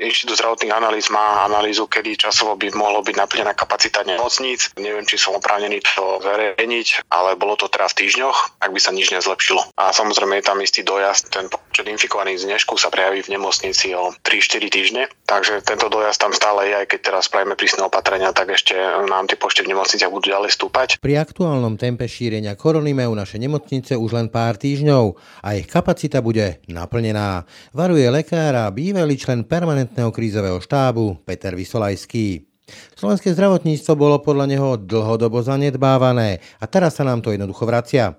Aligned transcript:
Inštitút 0.00 0.40
zdravotných 0.40 0.72
analýz 0.72 1.12
má 1.12 1.44
analýzu, 1.44 1.84
kedy 1.84 2.16
časovo 2.16 2.56
by 2.56 2.72
mohlo 2.72 3.04
byť 3.04 3.20
naplnená 3.20 3.52
kapacita 3.52 4.00
nemocníc. 4.00 4.72
Neviem, 4.80 5.04
či 5.04 5.20
som 5.20 5.36
oprávnený 5.36 5.84
to 5.84 6.24
zverejniť, 6.24 7.12
ale 7.12 7.36
bolo 7.36 7.52
to 7.60 7.68
teda 7.68 7.84
v 7.92 7.98
týždňoch, 8.00 8.64
ak 8.64 8.72
by 8.72 8.80
sa 8.80 8.96
nič 8.96 9.12
nezlepšilo. 9.12 9.76
A 9.76 9.92
samozrejme 9.92 10.40
je 10.40 10.48
tam 10.48 10.56
istý 10.64 10.80
dojazd, 10.80 11.28
ten 11.28 11.52
počet 11.52 11.84
infikovaných 11.84 12.40
z 12.40 12.48
dnešku 12.48 12.80
sa 12.80 12.88
prejaví 12.88 13.20
v 13.20 13.36
nemocnici 13.36 13.92
o 13.92 14.16
3-4 14.24 14.72
týždne, 14.72 15.02
takže 15.28 15.60
tento 15.68 15.92
dojazd 15.92 16.16
tam 16.16 16.32
stále 16.32 16.72
je, 16.72 16.74
aj 16.80 16.86
keď 16.96 17.00
teraz 17.04 17.28
spravíme 17.28 17.52
prísne 17.60 17.84
opatrenia, 17.84 18.32
tak 18.32 18.56
ešte 18.56 18.72
nám 19.04 19.28
tie 19.28 19.36
počty 19.36 19.68
v 19.68 19.76
nemocniciach 19.76 20.08
budú 20.08 20.32
ďalej 20.32 20.56
stúpať. 20.56 20.88
Pri 20.96 21.20
aktuálnom 21.20 21.76
tempe 21.76 22.08
šírenia 22.08 22.56
korony 22.56 22.96
majú 22.96 23.12
naše 23.12 23.36
nemocnice 23.36 24.00
už 24.00 24.16
len 24.16 24.32
pár 24.32 24.56
týždňov 24.56 25.20
a 25.44 25.60
ich 25.60 25.68
kapacita 25.68 26.24
bude 26.24 26.64
naplnená. 26.72 27.44
Varuje 27.76 28.08
lekár 28.08 28.56
a 28.56 28.72
bývalý 28.72 29.20
člen 29.20 29.44
permanentného 29.90 30.14
krízového 30.14 30.58
štábu 30.62 31.18
Peter 31.26 31.50
Vysolajský. 31.58 32.46
Slovenské 32.94 33.34
zdravotníctvo 33.34 33.92
bolo 33.98 34.22
podľa 34.22 34.46
neho 34.46 34.78
dlhodobo 34.78 35.42
zanedbávané 35.42 36.38
a 36.62 36.64
teraz 36.70 36.94
sa 36.94 37.02
nám 37.02 37.18
to 37.18 37.34
jednoducho 37.34 37.66
vracia. 37.66 38.14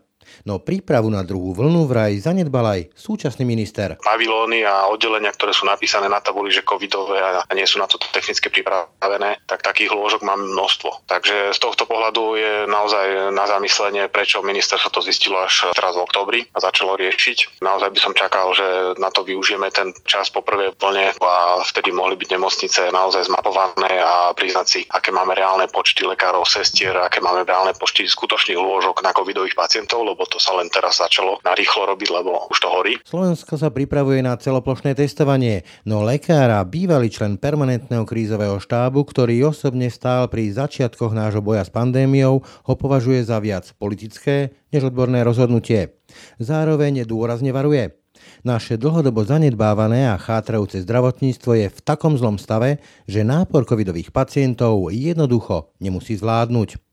No 0.48 0.62
prípravu 0.62 1.12
na 1.12 1.22
druhú 1.22 1.54
vlnu 1.54 1.86
vraj 1.86 2.18
zanedbal 2.18 2.66
aj 2.66 2.82
súčasný 2.98 3.44
minister. 3.46 4.00
Pavilóny 4.02 4.66
a 4.66 4.90
oddelenia, 4.90 5.32
ktoré 5.34 5.54
sú 5.54 5.70
napísané 5.70 6.10
na 6.10 6.24
tabuli, 6.24 6.50
že 6.50 6.66
covidové 6.66 7.22
a 7.22 7.46
nie 7.54 7.66
sú 7.68 7.78
na 7.78 7.88
to 7.88 8.02
technicky 8.12 8.50
pripravené, 8.50 9.44
tak 9.46 9.62
takých 9.62 9.94
lôžok 9.94 10.26
mám 10.26 10.42
množstvo. 10.42 11.06
Takže 11.08 11.54
z 11.54 11.60
tohto 11.60 11.86
pohľadu 11.86 12.24
je 12.38 12.54
naozaj 12.68 13.34
na 13.36 13.46
zamyslenie, 13.48 14.10
prečo 14.10 14.44
ministerstvo 14.44 14.90
to 14.92 15.02
zistilo 15.06 15.42
až 15.42 15.72
teraz 15.76 15.96
v 15.96 16.06
oktobri 16.06 16.40
a 16.52 16.60
začalo 16.60 16.98
riešiť. 16.98 17.64
Naozaj 17.64 17.90
by 17.92 18.00
som 18.00 18.14
čakal, 18.18 18.54
že 18.56 18.98
na 18.98 19.10
to 19.14 19.24
využijeme 19.26 19.70
ten 19.72 19.94
čas 20.04 20.30
po 20.34 20.42
prvej 20.42 20.74
vlne 20.78 21.14
a 21.22 21.62
vtedy 21.64 21.94
mohli 21.94 22.18
byť 22.18 22.30
nemocnice 22.34 22.82
naozaj 22.90 23.28
zmapované 23.30 24.02
a 24.02 24.34
priznať 24.34 24.68
si, 24.68 24.80
aké 24.90 25.14
máme 25.14 25.38
reálne 25.38 25.68
počty 25.72 26.04
lekárov, 26.08 26.44
sestier, 26.48 26.96
aké 26.98 27.22
máme 27.22 27.46
reálne 27.48 27.74
počty 27.78 28.06
skutočných 28.06 28.58
lôžok 28.58 29.02
na 29.06 29.12
covidových 29.16 29.56
pacientov, 29.56 30.04
lebo 30.04 30.21
to 30.28 30.38
sa 30.42 30.58
len 30.58 30.68
teraz 30.70 31.00
začalo 31.00 31.40
na 31.42 31.56
rýchlo 31.56 31.90
robiť, 31.90 32.10
lebo 32.12 32.48
už 32.52 32.58
to 32.62 32.68
horí. 32.70 32.94
Slovensko 33.06 33.58
sa 33.58 33.74
pripravuje 33.74 34.22
na 34.22 34.38
celoplošné 34.38 34.94
testovanie, 34.98 35.64
no 35.88 36.04
lekár 36.04 36.52
a 36.52 36.62
bývalý 36.66 37.10
člen 37.10 37.40
permanentného 37.40 38.06
krízového 38.06 38.58
štábu, 38.60 39.06
ktorý 39.08 39.50
osobne 39.50 39.90
stál 39.90 40.28
pri 40.28 40.52
začiatkoch 40.52 41.16
nášho 41.16 41.42
boja 41.42 41.66
s 41.66 41.72
pandémiou, 41.74 42.44
ho 42.44 42.74
považuje 42.76 43.24
za 43.26 43.42
viac 43.42 43.70
politické 43.78 44.54
než 44.70 44.90
odborné 44.92 45.26
rozhodnutie. 45.26 45.98
Zároveň 46.38 47.08
dôrazne 47.08 47.56
varuje. 47.56 47.96
Naše 48.42 48.78
dlhodobo 48.78 49.22
zanedbávané 49.26 50.10
a 50.10 50.18
chátrajúce 50.18 50.82
zdravotníctvo 50.82 51.52
je 51.58 51.68
v 51.70 51.80
takom 51.82 52.18
zlom 52.18 52.42
stave, 52.42 52.82
že 53.06 53.26
nápor 53.26 53.66
covidových 53.66 54.10
pacientov 54.10 54.90
jednoducho 54.90 55.74
nemusí 55.78 56.18
zvládnuť. 56.18 56.91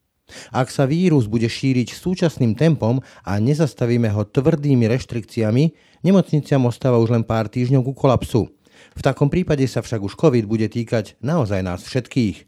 Ak 0.52 0.68
sa 0.68 0.84
vírus 0.84 1.26
bude 1.26 1.48
šíriť 1.48 1.96
súčasným 1.96 2.54
tempom 2.54 3.00
a 3.24 3.32
nezastavíme 3.40 4.12
ho 4.12 4.28
tvrdými 4.28 4.84
reštrikciami, 4.88 5.64
nemocniciam 6.04 6.62
ostáva 6.68 7.00
už 7.00 7.16
len 7.16 7.24
pár 7.24 7.48
týždňov 7.48 7.82
ku 7.82 7.92
kolapsu. 7.96 8.52
V 8.94 9.00
takom 9.02 9.28
prípade 9.32 9.64
sa 9.66 9.82
však 9.82 10.00
už 10.04 10.14
COVID 10.14 10.44
bude 10.46 10.68
týkať 10.70 11.18
naozaj 11.24 11.60
nás 11.64 11.82
všetkých. 11.82 12.46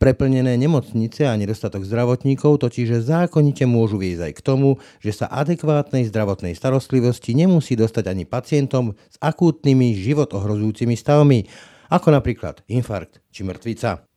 Preplnené 0.00 0.56
nemocnice 0.56 1.28
a 1.28 1.36
nedostatok 1.36 1.84
zdravotníkov 1.84 2.64
totiž 2.64 3.04
zákonite 3.04 3.68
môžu 3.68 4.00
viesť 4.00 4.32
aj 4.32 4.32
k 4.32 4.44
tomu, 4.44 4.80
že 5.04 5.12
sa 5.12 5.28
adekvátnej 5.28 6.08
zdravotnej 6.08 6.56
starostlivosti 6.56 7.36
nemusí 7.36 7.76
dostať 7.76 8.08
ani 8.08 8.24
pacientom 8.24 8.96
s 9.12 9.16
akútnymi 9.20 9.92
život 9.92 10.32
ohrozujúcimi 10.32 10.96
stavmi, 10.96 11.44
ako 11.92 12.16
napríklad 12.16 12.64
infarkt 12.64 13.20
či 13.28 13.44
mŕtvica. 13.44 14.08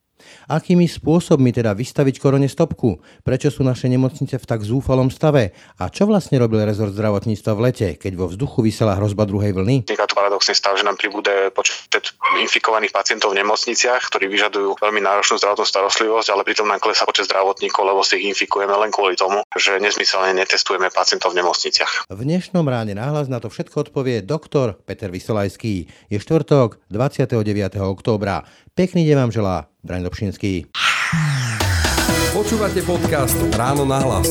Akými 0.48 0.88
spôsobmi 0.88 1.52
teda 1.54 1.76
vystaviť 1.76 2.18
korone 2.18 2.48
stopku? 2.48 3.00
Prečo 3.22 3.52
sú 3.52 3.62
naše 3.62 3.92
nemocnice 3.92 4.40
v 4.40 4.46
tak 4.48 4.64
zúfalom 4.64 5.12
stave? 5.12 5.54
A 5.78 5.92
čo 5.92 6.08
vlastne 6.08 6.40
robil 6.40 6.64
rezort 6.64 6.96
zdravotníctva 6.96 7.52
v 7.54 7.64
lete, 7.68 7.88
keď 8.00 8.14
vo 8.16 8.26
vzduchu 8.32 8.64
vysela 8.66 8.96
hrozba 8.96 9.28
druhej 9.28 9.54
vlny? 9.54 9.88
Je 9.88 9.98
to 9.98 10.16
paradoxný 10.18 10.56
stav, 10.56 10.80
že 10.80 10.88
nám 10.88 10.96
pribúde 10.96 11.52
počet 11.52 12.16
infikovaných 12.42 12.96
pacientov 12.96 13.36
v 13.36 13.44
nemocniciach, 13.44 14.08
ktorí 14.08 14.32
vyžadujú 14.32 14.80
veľmi 14.80 15.02
náročnú 15.04 15.38
zdravotnú 15.38 15.66
starostlivosť, 15.68 16.28
ale 16.32 16.48
pritom 16.48 16.66
nám 16.68 16.80
klesá 16.80 17.04
počet 17.04 17.28
zdravotníkov, 17.28 17.84
lebo 17.84 18.02
si 18.02 18.18
ich 18.18 18.34
infikujeme 18.34 18.74
len 18.74 18.90
kvôli 18.90 19.20
tomu, 19.20 19.44
že 19.54 19.78
nezmyselne 19.78 20.34
netestujeme 20.38 20.90
pacientov 20.94 21.36
v 21.36 21.44
nemocniciach. 21.44 22.08
V 22.08 22.22
dnešnom 22.24 22.64
ráne 22.66 22.96
náhlas 22.96 23.28
na 23.28 23.44
to 23.44 23.52
všetko 23.52 23.90
odpovie 23.90 24.24
doktor 24.24 24.80
Peter 24.88 25.12
Vysolajský. 25.12 25.88
Je 26.08 26.18
štvrtok 26.18 26.82
29. 26.90 27.44
októbra. 27.84 28.48
Pekný 28.78 29.10
deň 29.10 29.18
vám 29.18 29.32
želá 29.34 29.56
Braň 29.88 30.04
Dobšinský. 30.12 30.68
Počúvate 32.36 32.84
podcast 32.84 33.40
Ráno 33.56 33.88
na 33.88 34.04
hlas. 34.04 34.28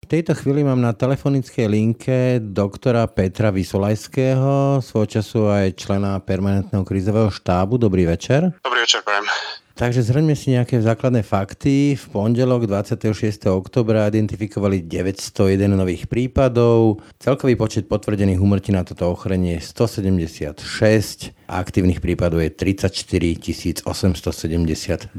V 0.00 0.06
tejto 0.08 0.32
chvíli 0.38 0.64
mám 0.64 0.80
na 0.80 0.96
telefonickej 0.96 1.66
linke 1.68 2.40
doktora 2.40 3.04
Petra 3.10 3.52
Vysolajského, 3.52 4.80
svojho 4.80 5.20
času 5.20 5.52
aj 5.52 5.76
člena 5.76 6.16
permanentného 6.22 6.86
krízového 6.86 7.28
štábu. 7.28 7.76
Dobrý 7.76 8.08
večer. 8.08 8.56
Dobrý 8.64 8.80
večer, 8.80 9.04
prajem. 9.04 9.28
Takže 9.76 10.08
zhrňme 10.08 10.32
si 10.32 10.56
nejaké 10.56 10.80
základné 10.80 11.20
fakty. 11.20 12.00
V 12.00 12.04
pondelok 12.08 12.64
26. 12.64 13.44
oktobra 13.52 14.08
identifikovali 14.08 14.88
901 14.88 15.68
nových 15.68 16.08
prípadov. 16.08 17.04
Celkový 17.20 17.60
počet 17.60 17.84
potvrdených 17.84 18.40
umrtí 18.40 18.72
na 18.72 18.88
toto 18.88 19.12
ochorenie 19.12 19.60
je 19.60 19.68
176 19.68 21.36
a 21.44 21.60
aktívnych 21.60 22.00
prípadov 22.00 22.40
je 22.40 22.56
34 22.56 23.84
872. 23.84 25.12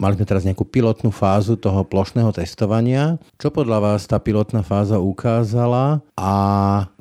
Mali 0.00 0.14
sme 0.16 0.24
teraz 0.24 0.48
nejakú 0.48 0.64
pilotnú 0.64 1.12
fázu 1.12 1.60
toho 1.60 1.84
plošného 1.84 2.32
testovania. 2.32 3.20
Čo 3.36 3.52
podľa 3.52 3.92
vás 3.92 4.08
tá 4.08 4.16
pilotná 4.16 4.64
fáza 4.64 4.96
ukázala 4.96 6.00
a 6.16 6.32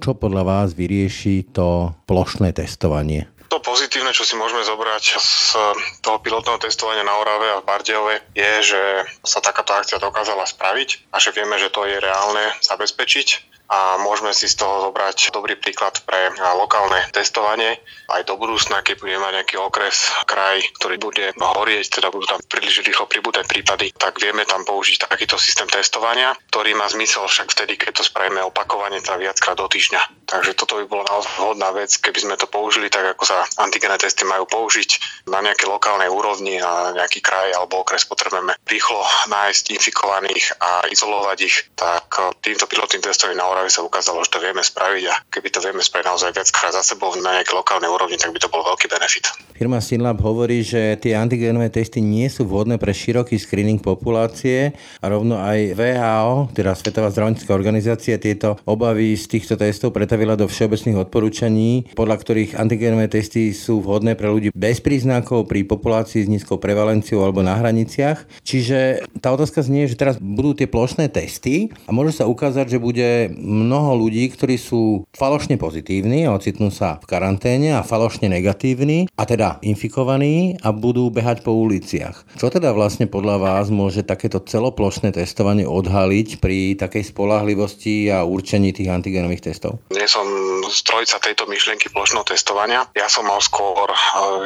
čo 0.03 0.11
podľa 0.11 0.43
vás 0.43 0.75
vyrieši 0.75 1.55
to 1.55 1.95
plošné 2.03 2.51
testovanie? 2.51 3.31
To 3.55 3.63
pozitívne, 3.63 4.11
čo 4.11 4.27
si 4.27 4.35
môžeme 4.35 4.67
zobrať 4.67 5.15
z 5.15 5.55
toho 6.03 6.19
pilotného 6.19 6.59
testovania 6.59 7.07
na 7.07 7.15
Orave 7.15 7.47
a 7.55 7.63
v 7.63 7.67
Bardejove, 7.71 8.15
je, 8.35 8.75
že 8.75 8.81
sa 9.23 9.39
takáto 9.39 9.71
akcia 9.71 9.95
dokázala 9.95 10.43
spraviť 10.43 11.07
a 11.15 11.23
že 11.23 11.31
vieme, 11.31 11.55
že 11.55 11.71
to 11.71 11.87
je 11.87 12.03
reálne 12.03 12.51
zabezpečiť 12.59 13.54
a 13.65 13.97
môžeme 13.97 14.29
si 14.31 14.45
z 14.45 14.61
toho 14.61 14.89
zobrať 14.89 15.33
dobrý 15.33 15.57
príklad 15.57 15.97
pre 16.05 16.29
lokálne 16.57 17.01
testovanie 17.09 17.81
aj 18.13 18.21
do 18.29 18.37
budúcna, 18.37 18.85
keď 18.85 19.01
budeme 19.01 19.21
mať 19.25 19.33
nejaký 19.41 19.55
okres, 19.57 20.13
kraj, 20.29 20.61
ktorý 20.77 21.01
bude 21.01 21.25
horieť, 21.33 21.97
teda 21.97 22.13
budú 22.13 22.29
tam 22.29 22.39
príliš 22.45 22.85
rýchlo 22.85 23.09
pribúdať 23.09 23.49
prípady, 23.49 23.89
tak 23.97 24.21
vieme 24.21 24.45
tam 24.45 24.61
použiť 24.61 25.09
takýto 25.09 25.41
systém 25.41 25.65
testovania, 25.65 26.37
ktorý 26.53 26.77
má 26.77 26.85
zmysel 26.85 27.25
však 27.25 27.49
vtedy, 27.51 27.77
keď 27.81 28.01
to 28.01 28.03
spravíme 28.05 28.41
opakovane, 28.45 29.01
teda 29.01 29.17
viackrát 29.17 29.57
do 29.57 29.65
týždňa. 29.65 30.29
Takže 30.29 30.51
toto 30.53 30.77
by 30.81 30.85
bola 30.85 31.03
naozaj 31.09 31.33
vhodná 31.41 31.69
vec, 31.73 31.89
keby 31.97 32.19
sme 32.21 32.35
to 32.37 32.45
použili 32.45 32.93
tak, 32.93 33.17
ako 33.17 33.25
sa 33.25 33.41
antigené 33.57 33.97
testy 33.97 34.21
majú 34.25 34.45
použiť 34.45 35.25
na 35.33 35.41
nejakej 35.41 35.65
lokálnej 35.65 36.09
úrovni 36.09 36.61
a 36.61 36.93
nejaký 36.93 37.25
kraj 37.25 37.49
alebo 37.57 37.81
okres 37.81 38.05
potrebujeme 38.05 38.53
rýchlo 38.69 39.01
nájsť 39.29 39.73
infikovaných 39.73 40.53
a 40.61 40.85
izolovať 40.89 41.37
ich, 41.41 41.57
tak 41.73 42.05
týmto 42.45 42.69
pilotným 42.69 43.01
testom 43.01 43.33
na 43.33 43.45
Orave 43.55 43.71
sa 43.71 43.87
ukázalo, 43.87 44.19
že 44.19 44.35
to 44.35 44.43
vieme 44.43 44.59
spraviť 44.59 45.03
a 45.07 45.15
keby 45.31 45.47
to 45.47 45.63
vieme 45.63 45.79
spraviť 45.79 46.03
naozaj 46.03 46.35
viackrát 46.35 46.75
za 46.75 46.83
sebou 46.83 47.15
na 47.23 47.39
nejakej 47.39 47.55
lokálnej 47.55 47.87
úrovni, 47.87 48.19
tak 48.19 48.35
by 48.35 48.39
to 48.43 48.51
bol 48.51 48.59
veľký 48.67 48.91
benefit. 48.91 49.31
Firma 49.55 49.79
Synlab 49.79 50.19
hovorí, 50.19 50.59
že 50.59 50.99
tie 50.99 51.15
antigenové 51.15 51.71
testy 51.71 52.03
nie 52.03 52.27
sú 52.27 52.43
vhodné 52.43 52.75
pre 52.75 52.91
široký 52.91 53.39
screening 53.39 53.79
populácie 53.79 54.75
a 54.99 55.05
rovno 55.07 55.39
aj 55.39 55.71
VHO, 55.71 56.51
teda 56.51 56.75
Svetová 56.75 57.07
zdravotnícká 57.15 57.55
organizácia, 57.55 58.19
tieto 58.19 58.59
obavy 58.67 59.15
z 59.15 59.23
týchto 59.39 59.55
testov 59.55 59.95
pretavila 59.95 60.35
do 60.35 60.51
všeobecných 60.51 61.07
odporúčaní, 61.07 61.95
podľa 61.95 62.27
ktorých 62.27 62.59
antigenové 62.59 63.07
testy 63.07 63.55
sú 63.55 63.79
vhodné 63.79 64.19
pre 64.19 64.27
ľudí 64.27 64.51
bez 64.51 64.83
príznakov 64.83 65.47
pri 65.47 65.63
populácii 65.63 66.27
s 66.27 66.31
nízkou 66.31 66.59
prevalenciou 66.59 67.23
alebo 67.23 67.39
na 67.39 67.55
hraniciach. 67.55 68.43
Čiže 68.43 69.07
tá 69.23 69.31
otázka 69.31 69.63
znie, 69.63 69.87
že 69.87 69.95
teraz 69.95 70.19
budú 70.19 70.51
tie 70.51 70.67
plošné 70.67 71.07
testy 71.07 71.71
a 71.87 71.95
môže 71.95 72.19
sa 72.19 72.27
ukázať, 72.27 72.75
že 72.75 72.83
bude 72.83 73.31
mnoho 73.45 73.95
ľudí, 74.05 74.27
ktorí 74.33 74.57
sú 74.57 75.05
falošne 75.13 75.55
pozitívni, 75.61 76.25
ocitnú 76.25 76.73
sa 76.73 76.97
v 76.99 77.05
karanténe 77.07 77.77
a 77.77 77.85
falošne 77.85 78.27
negatívni 78.27 79.07
a 79.13 79.23
teda 79.23 79.61
infikovaní 79.61 80.57
a 80.65 80.73
budú 80.73 81.13
behať 81.13 81.45
po 81.45 81.53
uliciach. 81.53 82.25
Čo 82.35 82.49
teda 82.49 82.73
vlastne 82.73 83.05
podľa 83.05 83.37
vás 83.39 83.69
môže 83.69 84.01
takéto 84.01 84.41
celoplošné 84.41 85.13
testovanie 85.13 85.63
odhaliť 85.69 86.41
pri 86.41 86.75
takej 86.75 87.13
spolahlivosti 87.13 88.09
a 88.09 88.25
určení 88.25 88.73
tých 88.73 88.89
antigenových 88.89 89.53
testov? 89.53 89.79
Nie 89.93 90.09
som 90.09 90.25
strojca 90.69 91.21
tejto 91.21 91.45
myšlienky 91.45 91.93
plošného 91.93 92.25
testovania. 92.25 92.83
Ja 92.97 93.05
som 93.07 93.29
mal 93.29 93.39
skôr 93.39 93.89
e, 93.89 93.97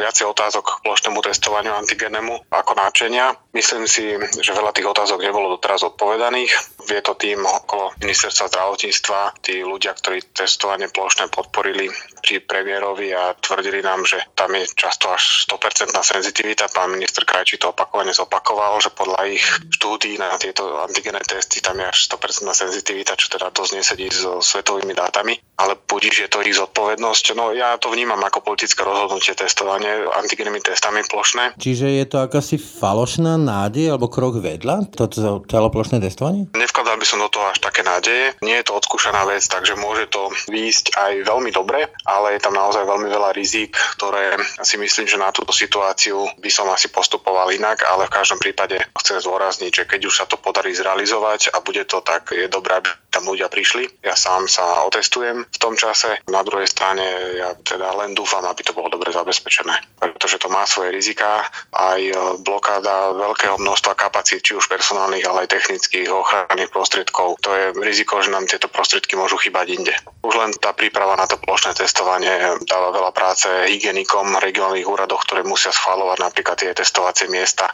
viacej 0.03 0.27
otázok 0.27 0.63
k 0.65 0.81
plošnému 0.83 1.19
testovaniu 1.23 1.73
antigenemu 1.75 2.43
ako 2.51 2.75
náčenia. 2.75 3.35
Myslím 3.55 3.87
si, 3.87 4.15
že 4.39 4.51
veľa 4.51 4.75
tých 4.75 4.87
otázok 4.87 5.23
nebolo 5.23 5.55
doteraz 5.55 5.83
odpovedaných. 5.87 6.51
Vie 6.89 7.05
to 7.05 7.13
tým 7.13 7.45
okolo 7.45 7.93
ministerstva 8.01 8.49
zdravotníctva, 8.49 9.45
tí 9.45 9.61
ľudia, 9.61 9.93
ktorí 9.93 10.33
testovanie 10.33 10.89
plošné 10.89 11.29
podporili 11.29 11.85
pri 12.25 12.41
premiérovi 12.41 13.13
a 13.13 13.37
tvrdili 13.37 13.85
nám, 13.85 14.09
že 14.09 14.17
tam 14.33 14.57
je 14.57 14.65
často 14.73 15.13
až 15.13 15.45
100% 15.45 15.93
senzitivita. 15.93 16.65
Pán 16.73 16.89
minister 16.89 17.29
Krajčí 17.29 17.61
to 17.61 17.77
opakovane 17.77 18.09
zopakoval, 18.09 18.81
že 18.81 18.89
podľa 18.89 19.21
ich 19.29 19.45
štúdí 19.69 20.17
na 20.17 20.33
tieto 20.41 20.81
antigené 20.81 21.21
testy 21.21 21.61
tam 21.61 21.77
je 21.77 21.85
až 21.85 22.09
100% 22.09 22.49
senzitivita, 22.57 23.13
čo 23.13 23.37
teda 23.37 23.53
dosť 23.53 23.71
nesedí 23.77 24.09
so 24.09 24.41
svetovými 24.41 24.97
dátami. 24.97 25.37
Ale 25.61 25.77
budíš 25.77 26.25
je 26.25 26.29
to 26.33 26.41
ich 26.41 26.57
zodpovednosť. 26.57 27.37
No 27.37 27.53
ja 27.53 27.77
to 27.77 27.93
vnímam 27.93 28.19
ako 28.25 28.41
politické 28.41 28.81
rozhodnutie 28.81 29.37
testovanie 29.37 30.09
antigenými 30.09 30.57
testami 30.65 31.05
plošné. 31.05 31.53
Čiže 31.61 32.01
je 32.01 32.05
to 32.09 32.17
akási 32.25 32.57
falošná 32.57 33.37
nádej 33.37 33.93
alebo 33.93 34.09
krok 34.09 34.41
vedľa, 34.41 34.89
toto 34.95 35.45
celoplošné 35.45 36.01
testovanie? 36.01 36.49
By 36.99 37.07
som 37.07 37.23
do 37.23 37.31
toho 37.31 37.47
až 37.47 37.63
také 37.63 37.79
nádeje. 37.79 38.35
Nie 38.43 38.59
je 38.59 38.67
to 38.67 38.75
odskúšaná 38.75 39.23
vec, 39.23 39.39
takže 39.47 39.79
môže 39.79 40.11
to 40.11 40.27
výjsť 40.51 40.99
aj 40.99 41.13
veľmi 41.23 41.47
dobre, 41.55 41.87
ale 42.03 42.35
je 42.35 42.43
tam 42.43 42.59
naozaj 42.59 42.83
veľmi 42.83 43.07
veľa 43.07 43.31
rizík, 43.31 43.71
ktoré 43.95 44.35
si 44.59 44.75
myslím, 44.75 45.07
že 45.07 45.15
na 45.15 45.31
túto 45.31 45.55
situáciu 45.55 46.27
by 46.43 46.51
som 46.51 46.67
asi 46.67 46.91
postupoval 46.91 47.55
inak, 47.55 47.87
ale 47.87 48.11
v 48.11 48.15
každom 48.19 48.35
prípade 48.35 48.75
chcem 48.99 49.23
zdôrazniť, 49.23 49.71
že 49.71 49.83
keď 49.87 50.01
už 50.11 50.15
sa 50.19 50.25
to 50.27 50.35
podarí 50.35 50.75
zrealizovať 50.75 51.55
a 51.55 51.63
bude 51.63 51.87
to 51.87 52.03
tak, 52.03 52.35
je 52.35 52.51
dobré, 52.51 52.83
aby 52.83 52.91
tam 53.09 53.25
ľudia 53.25 53.47
prišli. 53.47 54.03
Ja 54.03 54.19
sám 54.19 54.51
sa 54.51 54.83
otestujem 54.85 55.47
v 55.47 55.57
tom 55.57 55.79
čase. 55.79 56.21
Na 56.27 56.43
druhej 56.43 56.67
strane 56.67 57.03
ja 57.39 57.55
teda 57.55 57.95
len 57.95 58.11
dúfam, 58.11 58.43
aby 58.43 58.61
to 58.61 58.75
bolo 58.75 58.91
dobre 58.91 59.09
zabezpečené, 59.15 59.73
pretože 59.97 60.37
to 60.37 60.51
má 60.51 60.67
svoje 60.67 60.91
rizika. 60.93 61.47
Aj 61.73 62.01
blokáda 62.43 63.15
veľkého 63.15 63.57
množstva 63.57 63.95
kapacít, 63.95 64.43
či 64.43 64.53
už 64.53 64.69
personálnych, 64.69 65.25
ale 65.25 65.47
aj 65.47 65.53
technických 65.55 66.09
ochranných. 66.11 66.69
To 66.89 67.51
je 67.53 67.65
riziko, 67.81 68.21
že 68.21 68.33
nám 68.33 68.49
tieto 68.49 68.69
prostriedky 68.69 69.13
môžu 69.13 69.37
chýbať 69.37 69.67
inde. 69.73 69.93
Už 70.25 70.33
len 70.35 70.51
tá 70.57 70.73
príprava 70.73 71.17
na 71.19 71.27
to 71.27 71.37
plošné 71.37 71.75
testovanie 71.75 72.29
dáva 72.65 72.93
veľa 72.95 73.11
práce 73.11 73.49
hygienikom, 73.49 74.37
regionálnych 74.39 74.87
úradoch, 74.87 75.25
ktoré 75.27 75.41
musia 75.43 75.73
schváľovať 75.73 76.17
napríklad 76.21 76.57
tie 76.61 76.71
testovacie 76.71 77.27
miesta. 77.27 77.67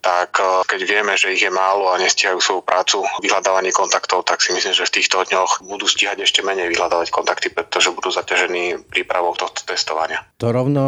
Tak 0.00 0.38
e, 0.38 0.44
keď 0.70 0.80
vieme, 0.86 1.12
že 1.18 1.34
ich 1.34 1.42
je 1.42 1.52
málo 1.52 1.90
a 1.90 2.00
nestihajú 2.00 2.38
svoju 2.38 2.62
prácu 2.62 3.02
vyhľadávanie 3.22 3.74
kontaktov, 3.76 4.22
tak 4.22 4.42
si 4.42 4.54
myslím, 4.56 4.72
že 4.72 4.86
v 4.86 4.94
týchto 5.00 5.26
dňoch 5.26 5.66
budú 5.66 5.90
stíhať 5.90 6.22
ešte 6.22 6.40
menej 6.46 6.72
vyhľadávať 6.72 7.10
kontakty, 7.12 7.50
pretože 7.52 7.92
budú 7.92 8.08
zaťažení 8.08 8.86
prípravou 8.88 9.34
tohto 9.36 9.66
testovania. 9.68 10.24
To 10.40 10.54
rovno 10.54 10.84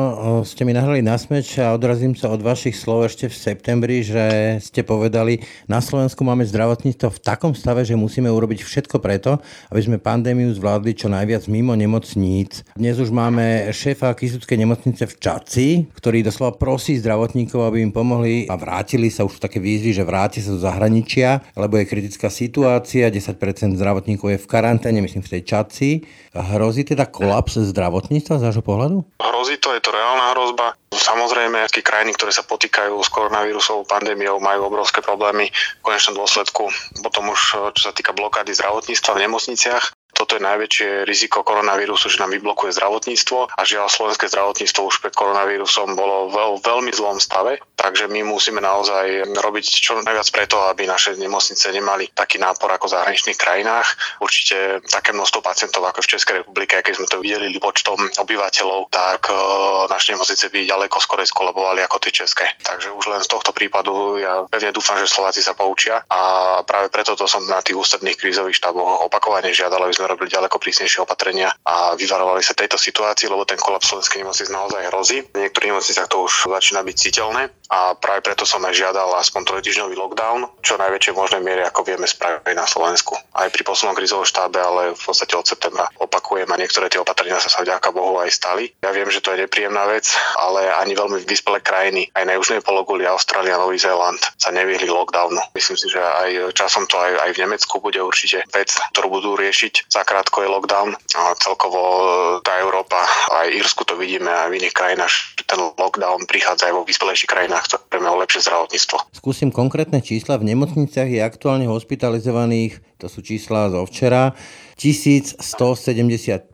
ste 0.49 0.65
mi 0.65 0.73
nahrali 0.73 1.03
na 1.05 1.21
smeč 1.21 1.61
a 1.61 1.77
odrazím 1.77 2.17
sa 2.17 2.33
od 2.33 2.41
vašich 2.41 2.77
slov 2.77 3.13
ešte 3.13 3.29
v 3.29 3.37
septembri, 3.37 4.01
že 4.01 4.59
ste 4.65 4.87
povedali, 4.87 5.43
na 5.69 5.85
Slovensku 5.85 6.25
máme 6.25 6.49
zdravotníctvo 6.49 7.09
v 7.13 7.23
takom 7.23 7.53
stave, 7.53 7.68
že 7.69 8.01
musíme 8.01 8.33
urobiť 8.33 8.65
všetko 8.65 8.97
preto, 9.05 9.37
aby 9.69 9.81
sme 9.85 9.97
pandémiu 10.01 10.49
zvládli 10.57 10.97
čo 10.97 11.13
najviac 11.13 11.45
mimo 11.53 11.77
nemocníc. 11.77 12.65
Dnes 12.73 12.97
už 12.97 13.13
máme 13.13 13.69
šéfa 13.69 14.17
Kisuckej 14.17 14.65
nemocnice 14.65 15.05
v 15.05 15.15
Čaci, 15.21 15.67
ktorý 15.93 16.25
doslova 16.25 16.57
prosí 16.57 16.97
zdravotníkov, 16.97 17.61
aby 17.69 17.85
im 17.85 17.93
pomohli 17.93 18.49
a 18.49 18.57
vrátili 18.57 19.13
sa 19.13 19.29
už 19.29 19.37
také 19.37 19.61
výzvy, 19.61 19.93
že 19.93 20.09
vráti 20.09 20.41
sa 20.41 20.57
do 20.57 20.61
zahraničia, 20.65 21.45
lebo 21.53 21.77
je 21.77 21.85
kritická 21.85 22.33
situácia, 22.33 23.13
10% 23.13 23.77
zdravotníkov 23.77 24.33
je 24.33 24.39
v 24.41 24.47
karanténe, 24.49 25.05
myslím 25.05 25.21
v 25.21 25.39
tej 25.39 25.43
čaci. 25.45 25.89
Hrozí 26.33 26.89
teda 26.89 27.05
kolaps 27.05 27.61
zdravotníctva 27.61 28.41
z 28.41 28.45
vášho 28.49 28.65
pohľadu? 28.65 28.97
Hrozí 29.21 29.61
to, 29.61 29.77
je 29.77 29.81
to 29.85 29.91
reálna 29.93 30.33
hrozba. 30.33 30.73
Samozrejme, 30.89 31.69
všetky 31.69 31.83
krajiny, 31.85 32.13
ktoré 32.17 32.33
sa 32.33 32.47
potýkajú 32.49 32.97
s 33.01 33.13
koronavírusovou 33.13 33.85
pandémiou, 33.85 34.41
majú 34.41 34.73
obrovské 34.73 35.05
problémy 35.05 35.53
v 35.53 35.83
konečnom 35.85 36.17
dôsledku. 36.17 36.73
Potom 37.05 37.29
už, 37.29 37.41
čo 37.77 37.83
sa 37.89 37.93
týka 37.93 38.17
blokády 38.17 38.57
zdravotníctva 38.57 39.13
v 39.17 39.23
nemocniciach, 39.29 39.98
toto 40.29 40.37
je 40.37 40.45
najväčšie 40.45 41.09
riziko 41.09 41.41
koronavírusu, 41.41 42.13
že 42.13 42.21
nám 42.21 42.37
vyblokuje 42.37 42.77
zdravotníctvo 42.77 43.49
a 43.49 43.61
žiaľ 43.65 43.89
slovenské 43.89 44.29
zdravotníctvo 44.29 44.85
už 44.85 45.01
pred 45.01 45.17
koronavírusom 45.17 45.97
bolo 45.97 46.29
veľ, 46.29 46.61
veľmi 46.61 46.93
zlom 46.93 47.17
stave, 47.17 47.65
takže 47.81 48.13
my 48.13 48.29
musíme 48.29 48.61
naozaj 48.61 49.25
robiť 49.41 49.65
čo 49.65 50.05
najviac 50.05 50.29
preto, 50.29 50.61
aby 50.69 50.85
naše 50.85 51.17
nemocnice 51.17 51.73
nemali 51.73 52.13
taký 52.13 52.37
nápor 52.37 52.69
ako 52.69 52.93
v 52.93 52.95
zahraničných 53.01 53.41
krajinách. 53.41 53.89
Určite 54.21 54.85
také 54.85 55.17
množstvo 55.17 55.41
pacientov 55.41 55.89
ako 55.89 56.05
v 56.05 56.11
Českej 56.13 56.35
republike, 56.45 56.77
keď 56.77 57.01
sme 57.01 57.09
to 57.09 57.25
videli 57.25 57.49
počtom 57.57 57.97
obyvateľov, 57.97 58.93
tak 58.93 59.33
uh, 59.33 59.89
naše 59.89 60.13
nemocnice 60.13 60.53
by 60.53 60.69
ďaleko 60.69 61.01
skore 61.01 61.25
skolabovali 61.25 61.81
ako 61.89 62.05
tie 62.05 62.13
české. 62.13 62.53
Takže 62.61 62.93
už 62.93 63.17
len 63.17 63.25
z 63.25 63.33
tohto 63.33 63.57
prípadu 63.57 64.21
ja 64.21 64.45
pevne 64.45 64.77
dúfam, 64.77 65.01
že 65.01 65.09
Slováci 65.09 65.41
sa 65.41 65.57
poučia 65.57 66.05
a 66.05 66.21
práve 66.69 66.93
preto 66.93 67.17
to 67.17 67.25
som 67.25 67.49
na 67.49 67.65
tých 67.65 67.81
ústredných 67.81 68.21
krízových 68.21 68.61
štáboch 68.61 69.09
opakovane 69.09 69.57
žiadal, 69.57 69.89
aby 69.89 69.97
sme 69.97 70.11
robili 70.11 70.18
ďaleko 70.27 70.59
prísnejšie 70.59 71.07
opatrenia 71.07 71.55
a 71.63 71.95
vyvarovali 71.95 72.43
sa 72.43 72.59
tejto 72.59 72.75
situácii, 72.75 73.31
lebo 73.31 73.47
ten 73.47 73.61
kolaps 73.61 73.95
slovenskej 73.95 74.27
nemocnic 74.27 74.51
naozaj 74.51 74.83
hrozí. 74.91 75.19
V 75.31 75.39
niektorých 75.39 75.71
nemocniciach 75.71 76.11
to 76.11 76.27
už 76.27 76.51
začína 76.51 76.83
byť 76.83 76.97
citeľné 76.99 77.53
a 77.71 77.95
práve 77.95 78.25
preto 78.25 78.49
som 78.49 78.65
aj 78.65 78.75
žiadal 78.75 79.13
aspoň 79.21 79.45
trojtyžňový 79.45 79.95
lockdown, 79.95 80.49
čo 80.65 80.81
najväčšej 80.81 81.15
možnej 81.15 81.45
miere, 81.45 81.63
ako 81.69 81.85
vieme 81.85 82.09
spraviť 82.09 82.57
na 82.57 82.65
Slovensku. 82.65 83.15
Aj 83.37 83.47
pri 83.53 83.63
poslednom 83.63 83.95
krizovom 83.95 84.25
štábe, 84.25 84.57
ale 84.57 84.97
v 84.97 85.03
podstate 85.05 85.37
od 85.37 85.45
septembra 85.45 85.87
opakujem 86.01 86.49
a 86.49 86.57
niektoré 86.57 86.89
tie 86.89 86.99
opatrenia 86.99 87.37
sa 87.39 87.53
sa 87.53 87.61
vďaka 87.61 87.93
Bohu 87.93 88.17
aj 88.19 88.33
stali. 88.33 88.73
Ja 88.81 88.91
viem, 88.97 89.13
že 89.13 89.21
to 89.21 89.37
je 89.37 89.45
nepríjemná 89.45 89.85
vec, 89.85 90.09
ale 90.41 90.73
ani 90.73 90.97
veľmi 90.97 91.21
vyspelé 91.29 91.61
krajiny, 91.61 92.09
aj 92.17 92.25
na 92.25 92.41
južnej 92.41 92.65
pologuli 92.65 93.05
Austrália, 93.05 93.61
Nový 93.61 93.77
Zéland 93.77 94.21
sa 94.41 94.49
nevyhli 94.49 94.89
lockdownu. 94.89 95.53
Myslím 95.53 95.77
si, 95.77 95.93
že 95.93 96.01
aj 96.01 96.57
časom 96.57 96.89
to 96.89 96.97
aj, 96.97 97.29
aj 97.29 97.31
v 97.37 97.41
Nemecku 97.45 97.85
bude 97.85 98.01
určite 98.01 98.49
vec, 98.49 98.73
ktorú 98.97 99.21
budú 99.21 99.37
riešiť 99.37 99.93
zakrátko 100.09 100.41
je 100.41 100.49
lockdown. 100.49 100.97
A 101.21 101.37
celkovo 101.37 101.81
e, 101.85 102.05
tá 102.41 102.57
Európa, 102.65 102.97
aj 103.45 103.53
Írsku 103.53 103.85
to 103.85 103.93
vidíme, 104.01 104.33
aj 104.33 104.49
v 104.49 104.57
iných 104.57 104.73
krajinách, 104.73 105.13
ten 105.45 105.61
lockdown 105.61 106.25
prichádza 106.25 106.73
aj 106.73 106.81
vo 106.81 106.83
vyspelejších 106.89 107.29
krajinách, 107.29 107.69
ktoré 107.69 108.01
majú 108.01 108.17
lepšie 108.25 108.49
zdravotníctvo. 108.49 108.97
Skúsim 109.13 109.53
konkrétne 109.53 110.01
čísla. 110.01 110.41
V 110.41 110.49
nemocniciach 110.49 111.13
je 111.13 111.21
aktuálne 111.21 111.69
hospitalizovaných, 111.69 112.81
to 112.97 113.13
sú 113.13 113.21
čísla 113.21 113.69
zo 113.69 113.85
včera, 113.85 114.33
1170 114.81 115.45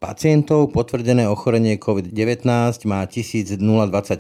pacientov, 0.03 0.75
potvrdené 0.75 1.31
ochorenie 1.31 1.79
COVID-19 1.79 2.43
má 2.91 3.07
1025 3.07 3.55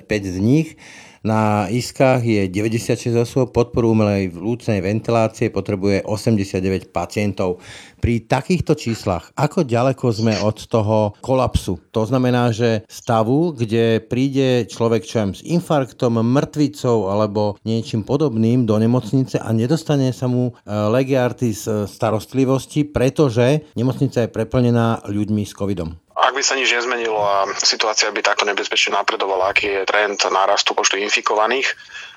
z 0.06 0.38
nich. 0.38 0.78
Na 1.24 1.72
iskách 1.72 2.20
je 2.20 2.52
96 2.52 3.16
osôb, 3.16 3.48
podporu 3.48 3.96
umelej 3.96 4.28
vľúcnej 4.28 4.84
ventilácie 4.84 5.48
potrebuje 5.48 6.04
89 6.04 6.92
pacientov. 6.92 7.64
Pri 8.04 8.20
takýchto 8.20 8.76
číslach, 8.76 9.32
ako 9.32 9.64
ďaleko 9.64 10.12
sme 10.12 10.36
od 10.44 10.68
toho 10.68 11.16
kolapsu? 11.24 11.80
To 11.96 12.04
znamená, 12.04 12.52
že 12.52 12.84
stavu, 12.84 13.56
kde 13.56 13.96
príde 14.04 14.68
človek 14.68 15.08
čo 15.08 15.24
s 15.32 15.40
infarktom, 15.40 16.20
mŕtvicou 16.20 17.08
alebo 17.08 17.56
niečím 17.64 18.04
podobným 18.04 18.68
do 18.68 18.76
nemocnice 18.76 19.40
a 19.40 19.48
nedostane 19.56 20.12
sa 20.12 20.28
mu 20.28 20.52
e, 20.52 20.68
legiartis 20.68 21.64
starostlivosti, 21.64 22.84
pretože 22.84 23.72
nemocnica 23.72 24.28
je 24.28 24.34
preplnená 24.36 25.00
ľuďmi 25.08 25.48
s 25.48 25.56
covidom. 25.56 25.96
Ak 26.12 26.36
by 26.36 26.44
sa 26.44 26.60
nič 26.60 26.76
nezmenilo 26.76 27.16
a 27.16 27.48
situácia 27.56 28.12
by 28.12 28.20
takto 28.20 28.44
nebezpečne 28.44 29.00
napredovala, 29.00 29.56
aký 29.56 29.80
je 29.80 29.88
trend 29.88 30.20
nárastu 30.28 30.76
počtu 30.76 31.00
infikovaných, 31.00 31.72